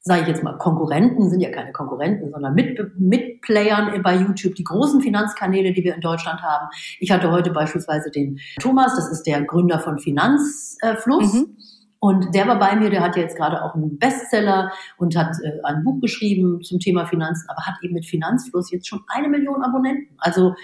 sage 0.04 0.22
ich 0.22 0.26
jetzt 0.28 0.42
mal, 0.42 0.58
Konkurrenten 0.58 1.30
sind 1.30 1.40
ja 1.40 1.50
keine 1.52 1.70
Konkurrenten, 1.70 2.32
sondern 2.32 2.54
mit, 2.54 2.76
Mitplayern 2.99 4.02
bei 4.02 4.16
YouTube, 4.16 4.56
die 4.56 4.64
großen 4.64 5.00
Finanzkanäle, 5.00 5.72
die 5.72 5.84
wir 5.84 5.94
in 5.94 6.00
Deutschland 6.00 6.42
haben. 6.42 6.66
Ich 6.99 7.12
hatte 7.12 7.30
heute 7.30 7.52
beispielsweise 7.52 8.11
den 8.11 8.40
Thomas, 8.61 8.96
das 8.96 9.12
ist 9.12 9.22
der 9.28 9.42
Gründer 9.42 9.78
von 9.78 10.00
Finanzfluss. 10.00 11.34
Mhm. 11.34 11.56
Und 12.04 12.35
der 12.35 12.49
war 12.49 12.59
bei 12.59 12.75
mir, 12.75 12.90
der 12.90 13.00
hat 13.00 13.16
jetzt 13.16 13.37
gerade 13.37 13.62
auch 13.62 13.76
einen 13.76 13.97
Bestseller 13.97 14.73
und 14.99 15.16
hat 15.16 15.37
äh, 15.44 15.61
ein 15.62 15.85
Buch 15.85 16.00
geschrieben 16.00 16.61
zum 16.61 16.80
Thema 16.80 17.06
Finanzen, 17.06 17.49
aber 17.49 17.64
hat 17.64 17.76
eben 17.80 17.94
mit 17.94 18.06
Finanzfluss 18.06 18.73
jetzt 18.73 18.88
schon 18.88 19.04
eine 19.06 19.28
Million 19.28 19.62
Abonnenten. 19.62 20.16
Also 20.18 20.56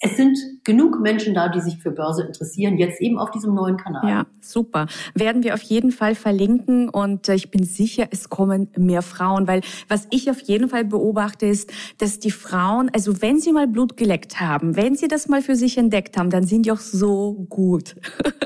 es 0.00 0.16
sind 0.16 0.38
genug 0.64 1.00
Menschen 1.00 1.32
da, 1.32 1.48
die 1.48 1.60
sich 1.60 1.78
für 1.78 1.90
Börse 1.90 2.24
interessieren, 2.24 2.76
jetzt 2.76 3.00
eben 3.00 3.18
auf 3.18 3.30
diesem 3.30 3.54
neuen 3.54 3.78
Kanal. 3.78 4.06
Ja, 4.06 4.26
super. 4.42 4.86
Werden 5.14 5.42
wir 5.42 5.54
auf 5.54 5.62
jeden 5.62 5.90
Fall 5.90 6.14
verlinken 6.14 6.90
und 6.90 7.30
äh, 7.30 7.34
ich 7.34 7.50
bin 7.50 7.64
sicher, 7.64 8.08
es 8.10 8.28
kommen 8.28 8.68
mehr 8.76 9.00
Frauen, 9.00 9.46
weil 9.48 9.62
was 9.88 10.06
ich 10.10 10.30
auf 10.30 10.40
jeden 10.40 10.68
Fall 10.68 10.84
beobachte 10.84 11.46
ist, 11.46 11.72
dass 11.96 12.18
die 12.18 12.30
Frauen, 12.30 12.90
also 12.92 13.22
wenn 13.22 13.40
sie 13.40 13.52
mal 13.52 13.66
Blut 13.66 13.96
geleckt 13.96 14.38
haben, 14.40 14.76
wenn 14.76 14.96
sie 14.96 15.08
das 15.08 15.28
mal 15.28 15.40
für 15.40 15.56
sich 15.56 15.78
entdeckt 15.78 16.18
haben, 16.18 16.28
dann 16.28 16.44
sind 16.44 16.66
die 16.66 16.72
auch 16.72 16.78
so 16.78 17.46
gut. 17.48 17.96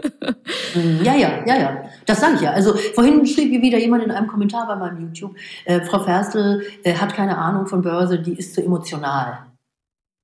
Mhm, 0.78 1.04
ja, 1.04 1.14
ja, 1.14 1.44
ja, 1.46 1.58
ja. 1.58 1.82
Das 2.06 2.20
sage 2.20 2.34
ich 2.36 2.40
ja. 2.42 2.52
Also 2.52 2.74
vorhin 2.94 3.26
schrieb 3.26 3.50
mir 3.50 3.62
wieder 3.62 3.78
jemand 3.78 4.04
in 4.04 4.10
einem 4.10 4.26
Kommentar 4.26 4.66
bei 4.66 4.76
meinem 4.76 5.00
YouTube, 5.00 5.34
äh, 5.64 5.80
Frau 5.80 6.00
Ferstel 6.00 6.62
äh, 6.84 6.94
hat 6.94 7.14
keine 7.14 7.38
Ahnung 7.38 7.66
von 7.66 7.82
Börse, 7.82 8.20
die 8.20 8.34
ist 8.34 8.54
zu 8.54 8.62
emotional 8.62 9.48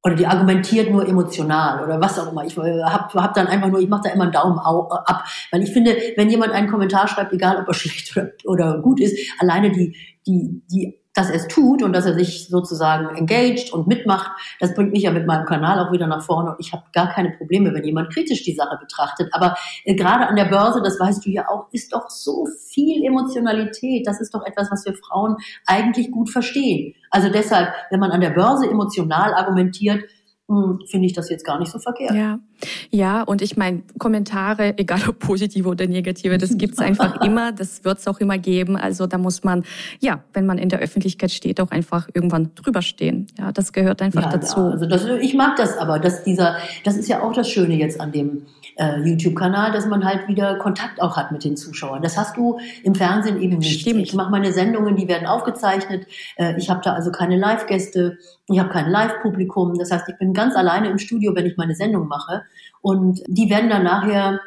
oder 0.05 0.14
die 0.14 0.26
argumentiert 0.26 0.90
nur 0.90 1.09
emotional 1.09 1.83
oder 1.83 2.00
was 2.00 2.18
auch 2.18 2.31
immer. 2.31 2.44
Ich 2.44 2.57
habe 2.57 3.22
hab 3.22 3.35
dann 3.35 3.46
einfach 3.46 3.68
nur, 3.68 3.81
ich 3.81 3.88
mache 3.88 4.02
da 4.05 4.11
immer 4.11 4.24
einen 4.24 4.33
Daumen 4.33 4.59
ab, 4.59 5.24
weil 5.50 5.62
ich 5.62 5.72
finde, 5.72 5.96
wenn 6.16 6.29
jemand 6.29 6.52
einen 6.52 6.68
Kommentar 6.68 7.09
schreibt, 7.09 7.33
egal 7.33 7.57
ob 7.57 7.68
er 7.68 7.74
schlecht 7.74 8.14
oder, 8.16 8.31
oder 8.44 8.79
gut 8.81 9.00
ist, 9.00 9.16
alleine 9.38 9.72
die 9.72 9.96
die 10.26 10.62
die 10.70 11.00
dass 11.14 11.31
er 11.31 11.37
es 11.37 11.48
tut 11.48 11.83
und 11.83 11.92
dass 11.92 12.07
er 12.07 12.14
sich 12.14 12.48
sozusagen 12.48 13.16
engaged 13.16 13.72
und 13.72 13.87
mitmacht, 13.87 14.31
das 14.61 14.74
bringt 14.74 14.92
mich 14.92 15.03
ja 15.03 15.12
mit 15.12 15.27
meinem 15.27 15.46
Kanal 15.46 15.79
auch 15.79 15.92
wieder 15.92 16.07
nach 16.07 16.22
vorne 16.22 16.50
und 16.50 16.57
ich 16.59 16.72
habe 16.72 16.83
gar 16.92 17.09
keine 17.09 17.31
Probleme, 17.31 17.72
wenn 17.72 17.85
jemand 17.85 18.12
kritisch 18.12 18.42
die 18.42 18.55
Sache 18.55 18.77
betrachtet. 18.81 19.29
Aber 19.33 19.57
äh, 19.85 19.94
gerade 19.94 20.27
an 20.27 20.37
der 20.37 20.46
Börse, 20.46 20.83
das 20.83 20.98
weißt 20.98 21.24
du 21.24 21.31
ja 21.31 21.48
auch, 21.48 21.66
ist 21.72 21.92
doch 21.92 22.11
so 22.11 22.46
viel 22.68 23.05
Emotionalität. 23.05 24.07
Das 24.07 24.20
ist 24.20 24.35
doch 24.35 24.44
etwas, 24.44 24.70
was 24.70 24.85
wir 24.85 24.94
Frauen 24.94 25.37
eigentlich 25.66 26.11
gut 26.11 26.31
verstehen. 26.31 26.94
Also 27.11 27.29
deshalb, 27.29 27.72
wenn 27.90 28.00
man 28.00 28.11
an 28.11 28.20
der 28.20 28.31
Börse 28.31 28.68
emotional 28.68 29.35
argumentiert, 29.35 30.03
finde 30.46 31.07
ich 31.07 31.14
das 31.14 31.30
jetzt 31.30 31.44
gar 31.44 31.59
nicht 31.59 31.72
so 31.72 31.78
verkehrt. 31.78 32.14
Ja, 32.14 32.38
ja 32.90 33.22
und 33.22 33.40
ich 33.40 33.57
meine, 33.57 33.83
Kommentare, 33.98 34.74
egal 34.78 35.00
ob 35.09 35.18
positive 35.18 35.68
oder 35.68 35.87
negative, 35.87 36.37
das 36.37 36.59
gibt's 36.59 36.78
einfach 36.78 37.20
immer, 37.24 37.52
das 37.52 37.85
wird's 37.85 38.07
auch 38.07 38.20
immer 38.20 38.37
geben. 38.37 38.76
Also 38.76 39.07
da 39.07 39.16
muss 39.16 39.42
man, 39.42 39.64
ja, 40.00 40.22
wenn 40.35 40.44
man 40.44 40.59
in 40.59 40.68
der 40.68 40.80
Öffentlichkeit 40.80 41.30
steht, 41.30 41.61
auch 41.61 41.70
einfach 41.70 42.09
irgendwann 42.12 42.50
drüber 42.54 42.83
stehen. 42.83 43.26
Ja, 43.38 43.52
das 43.52 43.72
gehört 43.72 44.02
einfach 44.02 44.22
ja, 44.22 44.30
dazu. 44.30 44.61
Ja, 44.61 44.70
also 44.70 44.87
das, 44.87 45.04
ich 45.22 45.35
mag 45.35 45.57
das 45.57 45.78
aber, 45.78 45.98
dass 45.98 46.24
dieser, 46.24 46.57
das 46.85 46.96
ist 46.96 47.09
ja 47.09 47.22
auch 47.22 47.33
das 47.33 47.48
Schöne 47.48 47.76
jetzt 47.76 48.00
an 48.00 48.12
dem 48.12 48.42
äh, 48.76 49.00
YouTube-Kanal, 49.00 49.72
dass 49.72 49.87
man 49.87 50.04
halt 50.04 50.28
wieder 50.28 50.56
Kontakt 50.58 51.00
auch 51.00 51.16
hat 51.16 51.32
mit 51.32 51.44
den 51.44 51.56
Zuschauern. 51.56 52.02
Das 52.02 52.16
hast 52.16 52.37
du 52.37 52.58
im 52.82 52.94
Fernsehen 52.94 53.40
eben 53.40 53.58
nicht. 53.58 53.80
Stimmt. 53.80 54.00
Ich 54.00 54.14
mache 54.14 54.30
meine 54.30 54.52
Sendungen, 54.52 54.96
die 54.96 55.08
werden 55.08 55.26
aufgezeichnet. 55.26 56.06
Äh, 56.37 56.56
ich 56.58 56.70
habe 56.70 56.80
da 56.82 56.92
also 56.92 57.10
keine 57.10 57.37
Live-Gäste, 57.37 58.18
ich 58.48 58.58
habe 58.58 58.70
kein 58.70 58.90
Live-Publikum. 58.90 59.74
Das 59.78 59.90
heißt, 59.90 60.08
ich 60.08 60.18
bin 60.18 60.32
ganz 60.32 60.56
alleine 60.56 60.88
im 60.88 60.98
Studio, 60.98 61.34
wenn 61.34 61.46
ich 61.46 61.56
meine 61.56 61.74
Sendung 61.74 62.08
mache. 62.08 62.42
Und 62.82 63.22
die 63.26 63.48
werden 63.50 63.70
dann 63.70 63.84
nachher 63.84 64.40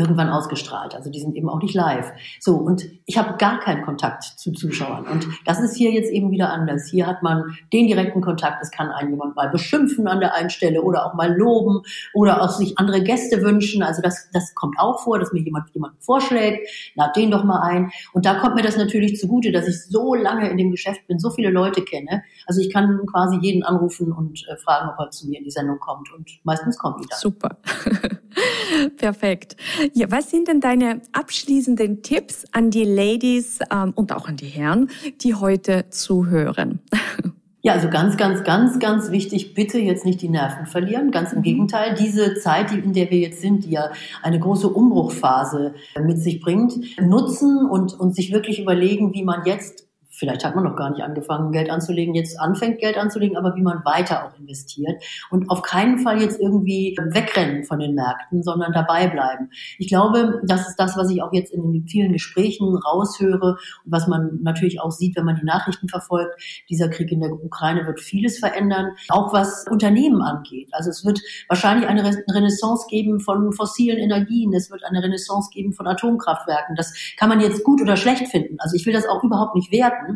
irgendwann 0.00 0.30
ausgestrahlt. 0.30 0.94
Also 0.94 1.10
die 1.10 1.20
sind 1.20 1.36
eben 1.36 1.48
auch 1.48 1.60
nicht 1.60 1.74
live. 1.74 2.10
So, 2.40 2.56
und 2.56 2.86
ich 3.04 3.18
habe 3.18 3.36
gar 3.36 3.60
keinen 3.60 3.84
Kontakt 3.84 4.24
zu 4.24 4.52
Zuschauern. 4.52 5.06
Und 5.06 5.28
das 5.44 5.60
ist 5.60 5.76
hier 5.76 5.92
jetzt 5.92 6.10
eben 6.10 6.30
wieder 6.30 6.50
anders. 6.50 6.88
Hier 6.90 7.06
hat 7.06 7.22
man 7.22 7.56
den 7.72 7.86
direkten 7.86 8.22
Kontakt. 8.22 8.62
Es 8.62 8.70
kann 8.70 8.88
einen 8.90 9.10
jemand 9.10 9.36
mal 9.36 9.50
beschimpfen 9.50 10.08
an 10.08 10.20
der 10.20 10.34
einen 10.34 10.48
Stelle 10.48 10.82
oder 10.82 11.06
auch 11.06 11.14
mal 11.14 11.36
loben 11.36 11.82
oder 12.14 12.42
auch 12.42 12.48
sich 12.48 12.78
andere 12.78 13.02
Gäste 13.02 13.42
wünschen. 13.42 13.82
Also 13.82 14.00
das, 14.00 14.30
das 14.32 14.54
kommt 14.54 14.78
auch 14.78 15.00
vor, 15.00 15.18
dass 15.18 15.32
mir 15.32 15.42
jemand 15.42 15.68
jemanden 15.74 16.00
vorschlägt, 16.00 16.66
lad 16.94 17.14
den 17.14 17.30
doch 17.30 17.44
mal 17.44 17.60
ein. 17.60 17.90
Und 18.14 18.24
da 18.24 18.38
kommt 18.38 18.54
mir 18.54 18.62
das 18.62 18.78
natürlich 18.78 19.18
zugute, 19.18 19.52
dass 19.52 19.68
ich 19.68 19.84
so 19.84 20.14
lange 20.14 20.48
in 20.48 20.56
dem 20.56 20.70
Geschäft 20.70 21.06
bin, 21.08 21.18
so 21.18 21.30
viele 21.30 21.50
Leute 21.50 21.82
kenne. 21.82 22.22
Also 22.46 22.62
ich 22.62 22.72
kann 22.72 23.00
quasi 23.06 23.38
jeden 23.42 23.62
anrufen 23.62 24.12
und 24.12 24.46
äh, 24.48 24.56
fragen, 24.56 24.88
ob 24.88 24.98
er 24.98 25.10
zu 25.10 25.28
mir 25.28 25.38
in 25.38 25.44
die 25.44 25.50
Sendung 25.50 25.78
kommt. 25.78 26.10
Und 26.12 26.40
meistens 26.44 26.78
kommt 26.78 27.04
die 27.04 27.08
dann. 27.08 27.18
Super. 27.18 27.58
Perfekt. 28.96 29.56
Ja, 29.94 30.10
was 30.10 30.30
sind 30.30 30.48
denn 30.48 30.60
deine 30.60 31.00
abschließenden 31.12 32.02
Tipps 32.02 32.44
an 32.52 32.70
die 32.70 32.84
Ladies 32.84 33.58
ähm, 33.72 33.92
und 33.94 34.12
auch 34.12 34.28
an 34.28 34.36
die 34.36 34.48
Herren, 34.48 34.90
die 35.22 35.34
heute 35.34 35.88
zuhören? 35.90 36.80
Ja, 37.62 37.74
also 37.74 37.90
ganz, 37.90 38.16
ganz, 38.16 38.42
ganz, 38.42 38.78
ganz 38.78 39.10
wichtig, 39.10 39.52
bitte 39.52 39.78
jetzt 39.78 40.06
nicht 40.06 40.22
die 40.22 40.30
Nerven 40.30 40.64
verlieren. 40.64 41.10
Ganz 41.10 41.32
im 41.32 41.40
mhm. 41.40 41.42
Gegenteil, 41.42 41.94
diese 41.94 42.36
Zeit, 42.36 42.72
in 42.72 42.94
der 42.94 43.10
wir 43.10 43.18
jetzt 43.18 43.42
sind, 43.42 43.66
die 43.66 43.72
ja 43.72 43.90
eine 44.22 44.40
große 44.40 44.66
Umbruchphase 44.66 45.74
mit 46.02 46.18
sich 46.18 46.40
bringt, 46.40 46.98
nutzen 47.02 47.66
und, 47.68 47.92
und 48.00 48.14
sich 48.14 48.32
wirklich 48.32 48.60
überlegen, 48.60 49.12
wie 49.12 49.24
man 49.24 49.44
jetzt 49.44 49.89
vielleicht 50.20 50.44
hat 50.44 50.54
man 50.54 50.64
noch 50.64 50.76
gar 50.76 50.90
nicht 50.90 51.02
angefangen, 51.02 51.50
Geld 51.50 51.70
anzulegen, 51.70 52.14
jetzt 52.14 52.38
anfängt 52.38 52.78
Geld 52.78 52.98
anzulegen, 52.98 53.36
aber 53.36 53.56
wie 53.56 53.62
man 53.62 53.84
weiter 53.84 54.26
auch 54.26 54.38
investiert 54.38 55.02
und 55.30 55.50
auf 55.50 55.62
keinen 55.62 55.98
Fall 55.98 56.20
jetzt 56.20 56.38
irgendwie 56.38 56.96
wegrennen 57.10 57.64
von 57.64 57.78
den 57.78 57.94
Märkten, 57.94 58.42
sondern 58.42 58.72
dabei 58.72 59.08
bleiben. 59.08 59.50
Ich 59.78 59.88
glaube, 59.88 60.42
das 60.44 60.68
ist 60.68 60.76
das, 60.76 60.96
was 60.96 61.10
ich 61.10 61.22
auch 61.22 61.32
jetzt 61.32 61.52
in 61.52 61.72
den 61.72 61.86
vielen 61.86 62.12
Gesprächen 62.12 62.76
raushöre 62.76 63.56
und 63.84 63.92
was 63.92 64.06
man 64.06 64.38
natürlich 64.42 64.80
auch 64.80 64.90
sieht, 64.90 65.16
wenn 65.16 65.24
man 65.24 65.36
die 65.36 65.46
Nachrichten 65.46 65.88
verfolgt. 65.88 66.34
Dieser 66.68 66.90
Krieg 66.90 67.10
in 67.10 67.20
der 67.20 67.32
Ukraine 67.32 67.86
wird 67.86 67.98
vieles 67.98 68.38
verändern, 68.38 68.92
auch 69.08 69.32
was 69.32 69.64
Unternehmen 69.70 70.20
angeht. 70.20 70.68
Also 70.72 70.90
es 70.90 71.04
wird 71.04 71.20
wahrscheinlich 71.48 71.88
eine 71.88 72.04
Renaissance 72.04 72.86
geben 72.90 73.20
von 73.20 73.52
fossilen 73.52 73.98
Energien, 73.98 74.52
es 74.52 74.70
wird 74.70 74.84
eine 74.84 75.02
Renaissance 75.02 75.48
geben 75.50 75.72
von 75.72 75.86
Atomkraftwerken. 75.86 76.76
Das 76.76 76.92
kann 77.16 77.30
man 77.30 77.40
jetzt 77.40 77.64
gut 77.64 77.80
oder 77.80 77.96
schlecht 77.96 78.28
finden. 78.28 78.56
Also 78.58 78.76
ich 78.76 78.84
will 78.84 78.92
das 78.92 79.06
auch 79.06 79.24
überhaupt 79.24 79.54
nicht 79.54 79.72
werten. 79.72 80.09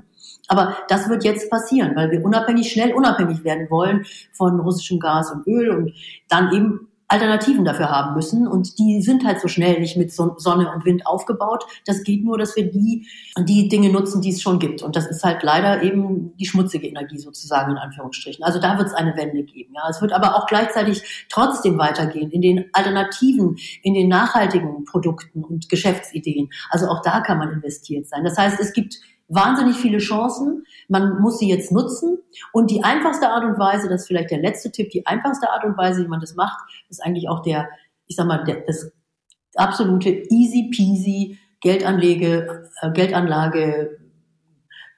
Aber 0.49 0.77
das 0.89 1.09
wird 1.09 1.25
jetzt 1.25 1.51
passieren, 1.51 1.97
weil 1.97 2.11
wir 2.11 2.25
unabhängig, 2.25 2.71
schnell 2.71 2.93
unabhängig 2.93 3.45
werden 3.45 3.71
wollen 3.71 4.05
von 4.33 4.61
russischem 4.61 5.01
Gas 5.01 5.33
und 5.33 5.47
Öl 5.47 5.71
und 5.71 5.93
dann 6.29 6.53
eben 6.53 6.89
Alternativen 7.09 7.65
dafür 7.65 7.91
haben 7.91 8.15
müssen 8.15 8.47
und 8.49 8.79
die 8.79 9.03
sind 9.03 9.25
halt 9.25 9.41
so 9.41 9.47
schnell 9.47 9.79
nicht 9.79 9.97
mit 9.97 10.11
Sonne 10.11 10.73
und 10.73 10.85
Wind 10.85 11.07
aufgebaut. 11.07 11.65
Das 11.87 12.03
geht 12.03 12.25
nur, 12.25 12.39
dass 12.39 12.57
wir 12.57 12.71
die, 12.71 13.07
die 13.39 13.69
Dinge 13.69 13.91
nutzen, 13.91 14.23
die 14.23 14.31
es 14.31 14.41
schon 14.41 14.59
gibt. 14.59 14.83
Und 14.83 14.97
das 14.97 15.07
ist 15.07 15.23
halt 15.23 15.43
leider 15.43 15.83
eben 15.83 16.35
die 16.39 16.47
schmutzige 16.47 16.89
Energie 16.89 17.19
sozusagen 17.19 17.73
in 17.73 17.79
Anführungsstrichen. 17.79 18.43
Also 18.43 18.59
da 18.59 18.79
wird 18.79 18.89
es 18.89 18.95
eine 18.95 19.17
Wende 19.17 19.45
geben. 19.45 19.75
Ja. 19.75 19.89
Es 19.89 20.01
wird 20.01 20.13
aber 20.13 20.35
auch 20.35 20.47
gleichzeitig 20.47 21.27
trotzdem 21.29 21.79
weitergehen 21.79 22.31
in 22.31 22.41
den 22.41 22.65
Alternativen, 22.73 23.59
in 23.83 23.95
den 23.95 24.09
nachhaltigen 24.09 24.85
Produkten 24.85 25.45
und 25.45 25.69
Geschäftsideen. 25.69 26.49
Also 26.71 26.89
auch 26.89 27.03
da 27.03 27.21
kann 27.21 27.39
man 27.39 27.53
investiert 27.53 28.09
sein. 28.09 28.25
Das 28.25 28.39
heißt, 28.39 28.59
es 28.59 28.73
gibt 28.73 28.99
wahnsinnig 29.29 29.77
viele 29.77 29.99
Chancen. 29.99 30.65
Man 30.89 31.21
muss 31.21 31.39
sie 31.39 31.49
jetzt 31.49 31.73
nutzen. 31.73 32.19
Und 32.53 32.71
die 32.71 32.83
einfachste 32.83 33.29
Art 33.29 33.45
und 33.45 33.59
Weise, 33.59 33.89
das 33.89 34.03
ist 34.03 34.07
vielleicht 34.09 34.31
der 34.31 34.39
letzte 34.39 34.71
Tipp, 34.71 34.91
die 34.91 35.07
einfachste 35.07 35.51
Art 35.51 35.65
und 35.65 35.77
Weise, 35.77 36.05
wie 36.05 36.09
man 36.09 36.21
das 36.21 36.35
macht, 36.35 36.59
ist 36.89 37.03
eigentlich 37.03 37.29
auch 37.29 37.43
der, 37.43 37.69
ich 38.07 38.17
sag 38.17 38.27
mal, 38.27 38.45
der, 38.45 38.63
das 38.67 38.93
absolute 39.55 40.11
easy 40.31 40.71
peasy 40.75 41.39
Geldanlage, 41.61 42.71
äh, 42.81 42.91
Geldanlage 42.93 43.99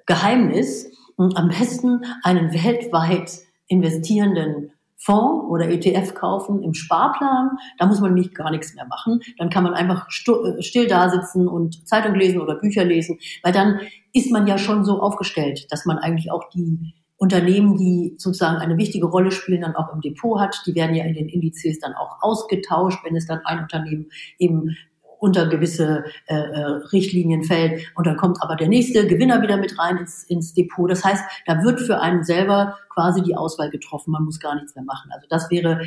Geheimnis. 0.06 0.90
Am 1.16 1.48
besten 1.48 2.04
einen 2.22 2.52
weltweit 2.52 3.38
investierenden 3.68 4.72
Fonds 4.96 5.48
oder 5.48 5.68
ETF 5.68 6.14
kaufen 6.14 6.62
im 6.62 6.74
Sparplan. 6.74 7.50
Da 7.78 7.86
muss 7.86 8.00
man 8.00 8.14
nicht 8.14 8.34
gar 8.34 8.50
nichts 8.50 8.74
mehr 8.74 8.86
machen. 8.86 9.20
Dann 9.38 9.50
kann 9.50 9.64
man 9.64 9.74
einfach 9.74 10.08
äh, 10.08 10.62
still 10.62 10.86
da 10.86 11.10
sitzen 11.10 11.46
und 11.48 11.86
Zeitung 11.86 12.14
lesen 12.14 12.40
oder 12.40 12.56
Bücher 12.56 12.84
lesen, 12.84 13.18
weil 13.42 13.52
dann 13.52 13.80
ist 14.12 14.32
man 14.32 14.46
ja 14.46 14.58
schon 14.58 14.84
so 14.84 15.00
aufgestellt, 15.00 15.66
dass 15.70 15.84
man 15.84 15.98
eigentlich 15.98 16.30
auch 16.30 16.48
die 16.50 16.94
Unternehmen, 17.18 17.76
die 17.76 18.14
sozusagen 18.18 18.58
eine 18.58 18.76
wichtige 18.76 19.06
Rolle 19.06 19.30
spielen, 19.30 19.62
dann 19.62 19.74
auch 19.74 19.92
im 19.92 20.00
Depot 20.00 20.38
hat. 20.38 20.62
Die 20.66 20.74
werden 20.74 20.94
ja 20.94 21.04
in 21.04 21.14
den 21.14 21.28
Indizes 21.28 21.78
dann 21.78 21.94
auch 21.94 22.18
ausgetauscht, 22.20 23.02
wenn 23.04 23.16
es 23.16 23.26
dann 23.26 23.40
ein 23.44 23.60
Unternehmen 23.60 24.06
eben 24.38 24.76
unter 25.18 25.46
gewisse 25.46 26.04
äh, 26.26 26.34
äh, 26.34 26.64
Richtlinien 26.92 27.44
fällt. 27.44 27.86
Und 27.94 28.06
dann 28.06 28.16
kommt 28.16 28.42
aber 28.42 28.56
der 28.56 28.68
nächste 28.68 29.06
Gewinner 29.06 29.42
wieder 29.42 29.56
mit 29.56 29.78
rein 29.78 29.98
ins, 29.98 30.24
ins 30.24 30.54
Depot. 30.54 30.90
Das 30.90 31.04
heißt, 31.04 31.24
da 31.46 31.62
wird 31.62 31.80
für 31.80 32.00
einen 32.00 32.24
selber 32.24 32.76
quasi 32.92 33.22
die 33.22 33.36
Auswahl 33.36 33.70
getroffen. 33.70 34.10
Man 34.10 34.24
muss 34.24 34.40
gar 34.40 34.54
nichts 34.54 34.74
mehr 34.74 34.84
machen. 34.84 35.10
Also 35.12 35.26
das 35.28 35.50
wäre 35.50 35.80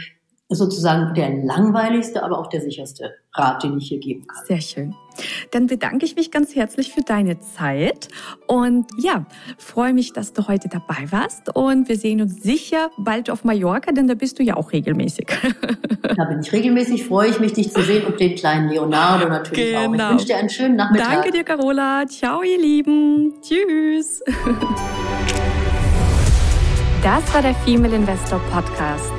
sozusagen 0.50 1.14
der 1.14 1.30
langweiligste, 1.44 2.24
aber 2.24 2.40
auch 2.40 2.48
der 2.48 2.62
sicherste 2.62 3.14
Rat, 3.34 3.64
den 3.64 3.78
ich 3.78 3.90
hier 3.90 4.00
geben 4.00 4.26
kann. 4.26 4.46
Sehr 4.46 4.62
schön. 4.62 4.96
Dann 5.52 5.68
bedanke 5.68 6.06
ich 6.06 6.16
mich 6.16 6.32
ganz 6.32 6.56
herzlich 6.56 6.92
für 6.92 7.02
deine 7.02 7.40
Zeit 7.40 8.08
und 8.48 8.86
ja, 8.98 9.26
freue 9.58 9.94
mich, 9.94 10.14
dass 10.14 10.34
du 10.34 10.48
heute 10.48 10.70
dabei 10.70 11.12
warst 11.12 11.56
und 11.56 11.88
wir 11.90 11.98
sehen 11.98 12.22
uns 12.22 12.42
sicher 12.42 12.90
bald 12.98 13.30
auf 13.30 13.44
Mallorca, 13.44 13.92
denn 13.92 14.08
da 14.08 14.16
bist 14.16 14.40
du 14.40 14.44
ja 14.44 14.58
auch 14.58 14.72
regelmäßig. 14.72 15.28
Da 16.02 16.26
bin 16.26 16.40
ich 16.42 16.52
regelmäßig, 16.52 17.06
freue 17.06 17.30
ich 17.30 17.40
mich, 17.40 17.54
dich 17.54 17.72
zu 17.72 17.82
sehen 17.82 18.06
und 18.06 18.20
den 18.20 18.36
kleinen 18.36 18.70
Leonardo 18.70 19.30
natürlich 19.30 19.72
genau. 19.72 19.80
auch. 19.80 19.86
Ich 19.86 19.92
genau. 19.92 20.10
wünsche 20.12 20.26
dir 20.26 20.38
einen 20.38 20.50
schönen 20.50 20.76
Nachmittag. 20.76 21.12
Danke 21.12 21.32
dir, 21.32 21.44
Carola. 21.44 22.06
Ciao, 22.08 22.42
ihr 22.42 22.60
Lieben. 22.60 23.34
Tschüss. 23.42 24.24
Das 27.02 27.34
war 27.34 27.42
der 27.42 27.56
Female 27.56 27.96
Investor 27.96 28.42
Podcast. 28.52 29.19